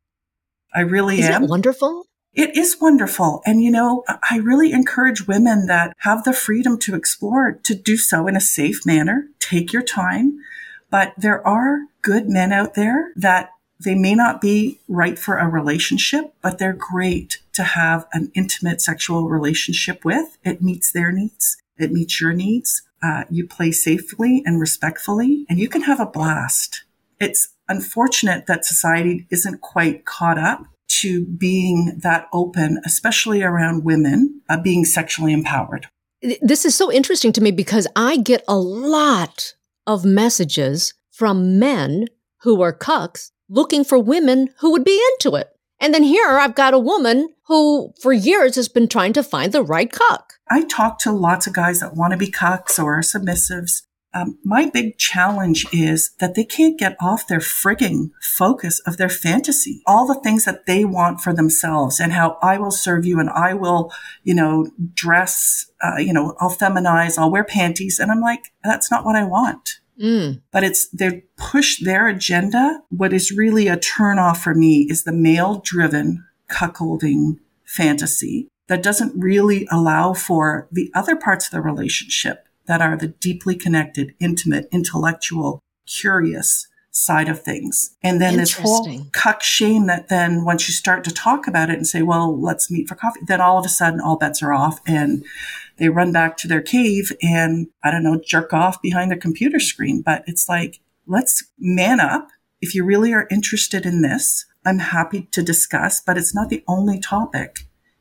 I 0.75 0.81
really 0.81 1.21
Isn't 1.21 1.33
am. 1.33 1.45
It 1.45 1.51
wonderful? 1.51 2.07
It 2.35 2.57
is 2.57 2.77
wonderful. 2.81 3.43
And, 3.47 3.63
you 3.63 3.71
know, 3.71 4.05
I 4.31 4.37
really 4.39 4.73
encourage 4.73 5.27
women 5.27 5.67
that 5.67 5.95
have 6.01 6.25
the 6.25 6.33
freedom 6.33 6.79
to 6.81 6.95
explore 6.95 7.59
to 7.65 7.75
do 7.75 7.97
so 7.97 8.27
in 8.27 8.37
a 8.37 8.41
safe 8.41 8.85
manner. 8.85 9.29
Take 9.39 9.73
your 9.73 9.83
time. 9.83 10.39
But 10.91 11.15
there 11.17 11.47
are 11.47 11.81
good 12.03 12.29
men 12.29 12.53
out 12.53 12.75
there 12.75 13.13
that 13.17 13.51
they 13.81 13.95
may 13.95 14.15
not 14.15 14.41
be 14.41 14.81
right 14.89 15.19
for 15.19 15.37
a 15.37 15.49
relationship, 15.49 16.35
but 16.43 16.59
they're 16.59 16.73
great 16.73 17.41
to 17.55 17.63
have 17.63 18.07
an 18.13 18.31
intimate 18.35 18.81
sexual 18.81 19.29
relationship 19.29 20.05
with. 20.05 20.39
It 20.45 20.63
meets 20.63 20.91
their 20.91 21.13
needs. 21.13 21.57
It 21.77 21.93
meets 21.93 22.21
your 22.21 22.33
needs. 22.33 22.83
Uh, 23.03 23.25
you 23.31 23.47
play 23.47 23.71
safely 23.71 24.43
and 24.45 24.61
respectfully 24.61 25.47
and 25.49 25.59
you 25.59 25.69
can 25.69 25.83
have 25.83 26.01
a 26.01 26.07
blast. 26.07 26.85
It's 27.21 27.49
unfortunate 27.69 28.47
that 28.47 28.65
society 28.65 29.27
isn't 29.31 29.61
quite 29.61 30.05
caught 30.05 30.39
up 30.39 30.65
to 30.89 31.27
being 31.27 32.01
that 32.03 32.27
open, 32.33 32.81
especially 32.85 33.43
around 33.43 33.85
women 33.85 34.41
uh, 34.49 34.61
being 34.61 34.85
sexually 34.85 35.33
empowered. 35.33 35.87
This 36.43 36.65
is 36.65 36.75
so 36.75 36.91
interesting 36.91 37.33
to 37.33 37.41
me 37.41 37.53
because 37.53 37.87
I 37.95 38.17
get 38.17 38.43
a 38.49 38.59
lot 38.59 39.55
of 39.87 40.05
messages 40.05 40.95
from 41.13 41.59
men 41.59 42.07
who 42.43 42.61
are 42.63 42.77
cucks 42.77 43.31
looking 43.49 43.85
for 43.85 43.99
women 43.99 44.49
who 44.59 44.73
would 44.73 44.85
be 44.85 45.01
into 45.13 45.37
it. 45.37 45.49
And 45.81 45.95
then 45.95 46.03
here 46.03 46.39
I've 46.39 46.55
got 46.55 46.75
a 46.75 46.79
woman 46.79 47.29
who 47.47 47.93
for 48.01 48.13
years 48.13 48.57
has 48.57 48.69
been 48.69 48.89
trying 48.89 49.13
to 49.15 49.23
find 49.23 49.53
the 49.53 49.63
right 49.63 49.91
cuck. 49.91 50.35
I 50.51 50.65
talk 50.65 50.99
to 51.01 51.13
lots 51.13 51.47
of 51.47 51.53
guys 51.53 51.81
that 51.81 51.95
want 51.95 52.13
to 52.13 52.17
be 52.17 52.31
cucks 52.31 52.83
or 52.83 53.01
submissives 53.01 53.83
um, 54.15 54.39
my 54.43 54.71
big 54.71 54.97
challenge 54.97 55.67
is 55.73 56.13
that 56.19 56.35
they 56.35 56.45
can't 56.45 56.79
get 56.79 56.97
off 57.01 57.27
their 57.27 57.41
frigging 57.41 58.11
focus 58.23 58.81
of 58.81 58.97
their 58.97 59.09
fantasy, 59.09 59.83
all 59.87 60.07
the 60.07 60.21
things 60.21 60.45
that 60.45 60.67
they 60.67 60.85
want 60.85 61.21
for 61.21 61.35
themselves 61.35 62.01
and 62.01 62.13
how 62.13 62.39
I 62.43 62.59
will 62.59 62.71
serve 62.71 63.05
you 63.05 63.21
and 63.21 63.29
I 63.29 63.53
will, 63.55 63.93
you 64.25 64.35
know, 64.35 64.71
dress, 64.95 65.71
uh, 65.83 65.99
you 65.99 66.13
know, 66.13 66.35
I'll 66.41 66.51
feminize, 66.51 67.19
I'll 67.19 67.31
wear 67.31 67.45
panties. 67.45 67.99
And 67.99 68.11
I'm 68.11 68.21
like, 68.21 68.53
that's 68.65 68.91
not 68.91 69.05
what 69.05 69.17
I 69.17 69.25
want. 69.25 69.81
Mm. 70.01 70.43
But 70.51 70.65
it's 70.65 70.89
they 70.89 71.25
push 71.37 71.81
their 71.81 72.09
agenda. 72.09 72.83
What 72.89 73.13
is 73.13 73.33
really 73.33 73.69
a 73.69 73.77
turnoff 73.77 74.39
for 74.39 74.55
me 74.55 74.87
is 74.89 75.05
the 75.05 75.13
male 75.13 75.61
driven 75.65 76.25
cuckolding 76.51 77.39
fantasy 77.65 78.49
that 78.69 78.83
doesn't 78.83 79.19
really 79.19 79.67
allow 79.71 80.15
for 80.15 80.69
the 80.71 80.91
other 80.95 81.17
parts 81.17 81.47
of 81.47 81.53
the 81.53 81.61
relationship 81.61 82.47
that 82.67 82.81
are 82.83 82.97
the 82.97 83.09
deeply 83.09 83.57
connected, 83.57 84.15
intimate, 84.21 84.69
intellectual, 84.71 85.61
curious 85.87 86.69
side 86.99 87.29
of 87.29 87.43
things. 87.43 87.95
And 88.03 88.21
then 88.21 88.37
this 88.37 88.55
whole 88.55 89.07
cuck 89.13 89.41
shame 89.43 89.87
that 89.87 90.09
then 90.09 90.45
once 90.45 90.69
you 90.69 90.75
start 90.75 91.05
to 91.05 91.13
talk 91.13 91.47
about 91.47 91.71
it 91.71 91.77
and 91.77 91.87
say, 91.87 92.03
well, 92.03 92.39
let's 92.39 92.71
meet 92.71 92.89
for 92.89 92.97
coffee, 92.97 93.21
then 93.27 93.41
all 93.41 93.59
of 93.59 93.65
a 93.65 93.69
sudden 93.69 94.01
all 94.01 94.17
bets 94.17 94.43
are 94.43 94.53
off 94.53 94.81
and 94.85 95.25
they 95.77 95.89
run 95.89 96.11
back 96.11 96.37
to 96.39 96.49
their 96.49 96.61
cave 96.61 97.13
and 97.23 97.69
I 97.85 97.93
don't 97.93 98.03
know, 98.03 98.21
jerk 98.21 98.53
off 98.53 98.83
behind 98.83 99.13
their 99.13 99.19
computer 99.19 99.61
screen. 99.61 100.03
But 100.03 100.25
it's 100.27 100.49
like, 100.49 100.81
let's 101.07 101.45
man 101.57 102.01
up. 102.01 102.29
If 102.61 102.75
you 102.75 102.85
really 102.85 103.13
are 103.13 103.29
interested 103.31 103.87
in 103.87 104.03
this, 104.03 104.45
I'm 104.67 104.81
happy 104.81 105.29
to 105.31 105.43
discuss, 105.43 106.01
but 106.01 106.19
it's 106.19 106.35
not 106.35 106.49
the 106.49 106.65
only 106.67 106.99
topic 106.99 107.61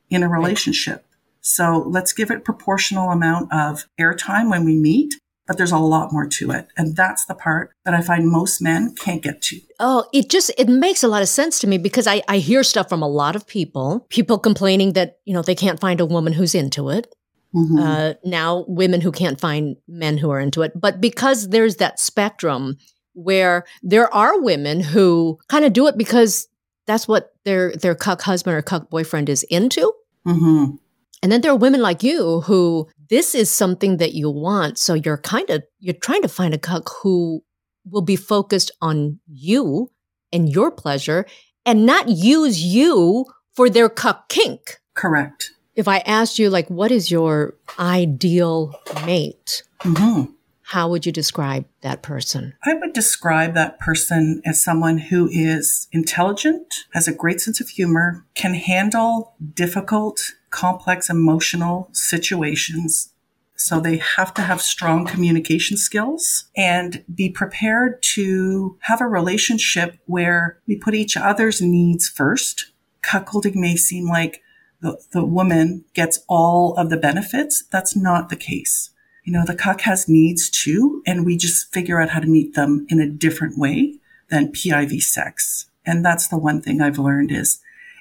in 0.10 0.24
a 0.24 0.30
relationship. 0.30 1.06
So 1.42 1.84
let's 1.88 2.14
give 2.14 2.32
it 2.32 2.44
proportional 2.44 3.12
amount 3.12 3.54
of 3.54 3.86
airtime 4.00 4.50
when 4.50 4.66
we 4.66 4.76
meet, 4.76 5.14
but 5.48 5.58
there's 5.58 5.72
a 5.72 5.78
lot 5.78 6.12
more 6.12 6.28
to 6.28 6.52
it. 6.52 6.68
And 6.78 6.96
that's 6.96 7.26
the 7.26 7.34
part 7.34 7.72
that 7.86 7.94
I 7.94 8.02
find 8.02 8.30
most 8.30 8.62
men 8.62 8.94
can't 8.96 9.24
get 9.24 9.42
to. 9.44 9.60
Oh, 9.80 10.06
it 10.14 10.30
just, 10.30 10.52
it 10.58 10.68
makes 10.68 11.04
a 11.04 11.08
lot 11.08 11.22
of 11.22 11.30
sense 11.30 11.60
to 11.60 11.68
me 11.68 11.78
because 11.78 12.06
I, 12.06 12.22
I 12.28 12.38
hear 12.38 12.64
stuff 12.64 12.90
from 12.90 13.02
a 13.02 13.08
lot 13.08 13.36
of 13.36 13.48
people, 13.48 14.06
people 14.10 14.38
complaining 14.38 14.94
that, 14.94 15.20
you 15.26 15.34
know, 15.34 15.42
they 15.42 15.56
can't 15.56 15.80
find 15.80 16.00
a 16.00 16.06
woman 16.06 16.34
who's 16.34 16.54
into 16.54 16.90
it. 16.90 17.14
Mm-hmm. 17.56 17.80
Uh, 17.80 18.14
now 18.26 18.66
women 18.68 19.02
who 19.02 19.12
can't 19.12 19.40
find 19.40 19.78
men 19.88 20.18
who 20.18 20.30
are 20.30 20.40
into 20.40 20.62
it. 20.62 20.74
But 20.76 21.00
because 21.00 21.50
there's 21.50 21.78
that 21.78 22.00
spectrum, 22.00 22.78
where 23.18 23.66
there 23.82 24.14
are 24.14 24.40
women 24.40 24.80
who 24.80 25.40
kind 25.48 25.66
of 25.66 25.74
do 25.74 25.88
it 25.88 25.98
because 25.98 26.48
that's 26.86 27.08
what 27.08 27.34
their 27.46 27.74
their 27.74 27.96
cuck 27.96 28.22
husband 28.22 28.56
or 28.56 28.62
cuck 28.62 28.90
boyfriend 28.90 29.28
is 29.28 29.44
into. 29.44 29.92
Mm-hmm. 30.26 30.76
And 31.24 31.32
then 31.32 31.42
there 31.42 31.52
are 31.52 31.58
women 31.58 31.82
like 31.82 32.04
you 32.04 32.42
who 32.42 32.88
this 33.10 33.34
is 33.34 33.50
something 33.50 33.98
that 33.98 34.14
you 34.14 34.30
want. 34.30 34.78
So 34.78 34.94
you're 34.94 35.18
kind 35.18 35.50
of 35.50 35.64
you're 35.80 35.96
trying 35.96 36.22
to 36.22 36.28
find 36.28 36.54
a 36.54 36.58
cuck 36.58 36.90
who 37.02 37.44
will 37.90 38.02
be 38.02 38.16
focused 38.16 38.72
on 38.82 39.20
you 39.28 39.92
and 40.32 40.50
your 40.50 40.72
pleasure 40.72 41.26
and 41.66 41.86
not 41.86 42.10
use 42.10 42.62
you 42.62 43.26
for 43.54 43.70
their 43.70 43.90
cuck 43.90 44.30
kink. 44.30 44.80
Correct. 44.94 45.52
If 45.76 45.88
I 45.88 46.00
asked 46.00 46.40
you 46.40 46.50
like 46.50 46.70
what 46.70 46.92
is 46.92 47.10
your 47.10 47.56
ideal 47.80 48.80
mate? 49.06 49.64
Mm-hmm. 49.82 50.32
How 50.62 50.90
would 50.90 51.06
you 51.06 51.14
describe 51.14 51.66
that 51.80 52.02
person? 52.02 52.54
I 52.66 52.74
would 52.74 52.92
describe 52.92 53.54
that 53.54 53.80
person 53.80 54.42
as 54.46 54.62
someone 54.62 54.98
who 54.98 55.30
is 55.32 55.88
intelligent, 55.94 56.84
has 56.94 57.08
a 57.08 57.14
great 57.14 57.40
sense 57.40 57.62
of 57.62 57.70
humor, 57.70 58.26
can 58.36 58.54
handle 58.54 59.34
difficult, 59.54 60.34
complex 60.58 61.10
emotional 61.10 61.90
situations. 61.92 63.14
So 63.56 63.80
they 63.80 63.98
have 63.98 64.34
to 64.36 64.42
have 64.42 64.62
strong 64.62 65.06
communication 65.06 65.78
skills 65.78 66.46
and 66.56 67.04
be 67.14 67.30
prepared 67.30 68.02
to 68.16 68.78
have 68.82 69.02
a 69.02 69.08
relationship 69.08 69.98
where 70.06 70.60
we 70.68 70.76
put 70.76 70.96
each 70.96 71.16
other's 71.16 71.62
needs 71.62 72.08
first. 72.10 72.72
Cuckolding 73.04 73.56
may 73.56 73.76
seem 73.76 74.08
like 74.08 74.42
the, 74.82 75.00
the 75.12 75.26
woman 75.26 75.86
gets 75.94 76.20
all 76.28 76.76
of 76.76 76.90
the 76.90 76.98
benefits. 76.98 77.64
That's 77.72 77.96
not 77.96 78.30
the 78.30 78.36
case 78.36 78.92
you 79.28 79.34
know, 79.34 79.44
the 79.46 79.56
cuck 79.56 79.82
has 79.82 80.08
needs 80.08 80.50
too, 80.50 81.04
and 81.06 81.26
we 81.26 81.36
just 81.36 81.74
figure 81.74 82.02
out 82.02 82.08
how 82.08 82.22
to 82.22 82.28
meet 82.28 82.56
them 82.56 82.88
in 82.88 83.02
a 83.02 83.10
different 83.10 83.58
way 83.58 84.00
than 84.30 84.54
PIV 84.54 85.02
sex. 85.02 85.66
And 85.86 86.04
that's 86.04 86.30
the 86.30 86.38
one 86.38 86.62
thing 86.62 86.80
I've 86.80 86.98
learned 86.98 87.34
is 87.34 87.60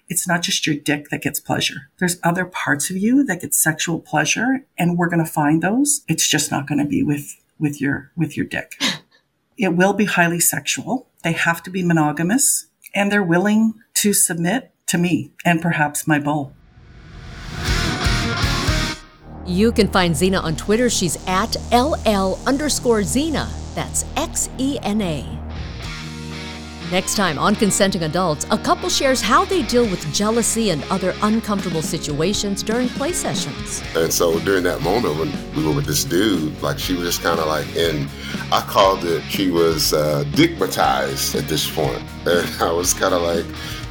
it's 0.09 0.29
not 0.29 0.43
just 0.43 0.67
your 0.67 0.77
dick 0.77 1.09
that 1.11 1.23
gets 1.23 1.41
pleasure. 1.41 1.91
There's 1.99 2.19
other 2.23 2.45
parts 2.45 2.91
of 2.91 2.97
you 2.97 3.25
that 3.25 3.41
get 3.41 3.55
sexual 3.55 4.01
pleasure, 4.01 4.65
and 4.79 4.97
we're 4.97 5.09
going 5.09 5.25
to 5.25 5.31
find 5.31 5.63
those. 5.63 6.03
It's 6.09 6.29
just 6.29 6.51
not 6.51 6.67
going 6.69 6.79
to 6.79 6.85
be 6.85 7.03
with, 7.03 7.37
with 7.59 7.81
your, 7.81 8.13
with 8.17 8.37
your 8.37 8.47
dick. 8.47 8.81
It 9.59 9.75
will 9.75 9.95
be 9.95 10.05
highly 10.05 10.39
sexual. 10.39 11.09
They 11.23 11.33
have 11.33 11.63
to 11.63 11.71
be 11.71 11.83
monogamous 11.83 12.67
and 12.95 13.11
they're 13.11 13.23
willing 13.23 13.75
to 13.95 14.13
submit 14.13 14.73
to 14.89 14.99
me 14.99 15.33
and 15.45 15.63
perhaps 15.63 16.07
my 16.07 16.19
bull. 16.19 16.53
You 19.47 19.71
can 19.73 19.89
find 19.89 20.15
Xena 20.15 20.43
on 20.43 20.57
Twitter. 20.57 20.91
She's 20.91 21.17
at 21.27 21.57
LL 21.73 22.39
underscore 22.47 23.01
Xena. 23.01 23.49
That's 23.75 24.05
X 24.17 24.51
E 24.59 24.79
N 24.83 25.01
A. 25.01 25.36
Next 26.93 27.17
time 27.17 27.37
on 27.37 27.57
Consenting 27.57 28.05
Adults, 28.05 28.47
a 28.53 28.59
couple 28.59 28.89
shares 28.89 29.21
how 29.21 29.45
they 29.45 29.63
deal 29.63 29.83
with 29.91 30.15
jealousy 30.15 30.71
and 30.71 30.85
other 30.85 31.15
uncomfortable 31.23 31.83
situations 31.83 32.63
during 32.63 32.89
play 32.91 33.13
sessions. 33.13 33.83
And 33.97 34.13
so 34.13 34.39
during 34.39 34.63
that 34.65 34.83
moment 34.83 35.19
when 35.19 35.55
we 35.57 35.67
were 35.67 35.75
with 35.75 35.87
this 35.87 36.05
dude, 36.05 36.63
like 36.63 36.79
she 36.79 36.95
was 36.95 37.03
just 37.03 37.23
kind 37.23 37.41
of 37.41 37.49
like 37.49 37.67
in, 37.75 38.09
I 38.53 38.61
called 38.61 39.05
it, 39.05 39.23
she 39.23 39.51
was 39.51 39.95
uh, 39.95 40.23
digmatized 40.29 41.37
at 41.37 41.49
this 41.49 41.69
point. 41.69 42.01
And 42.25 42.49
I 42.63 42.71
was 42.71 42.95
kind 42.95 43.15
of 43.15 43.23
like 43.23 43.47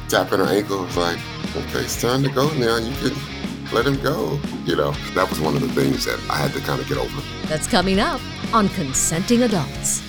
tapping 0.08 0.38
her 0.38 0.46
ankle, 0.46 0.82
was 0.82 0.96
like, 0.96 1.18
okay, 1.54 1.80
it's 1.80 2.00
time 2.00 2.22
to 2.22 2.30
go 2.30 2.50
now. 2.54 2.78
You 2.78 2.94
can 2.96 3.74
let 3.74 3.86
him 3.86 4.00
go. 4.02 4.40
You 4.64 4.76
know, 4.76 4.92
that 5.14 5.28
was 5.28 5.38
one 5.38 5.54
of 5.54 5.60
the 5.60 5.68
things 5.68 6.06
that 6.06 6.18
I 6.30 6.36
had 6.36 6.54
to 6.54 6.60
kind 6.60 6.80
of 6.80 6.88
get 6.88 6.96
over. 6.96 7.22
That's 7.46 7.66
coming 7.66 8.00
up 8.00 8.22
on 8.54 8.70
Consenting 8.70 9.42
Adults. 9.42 10.02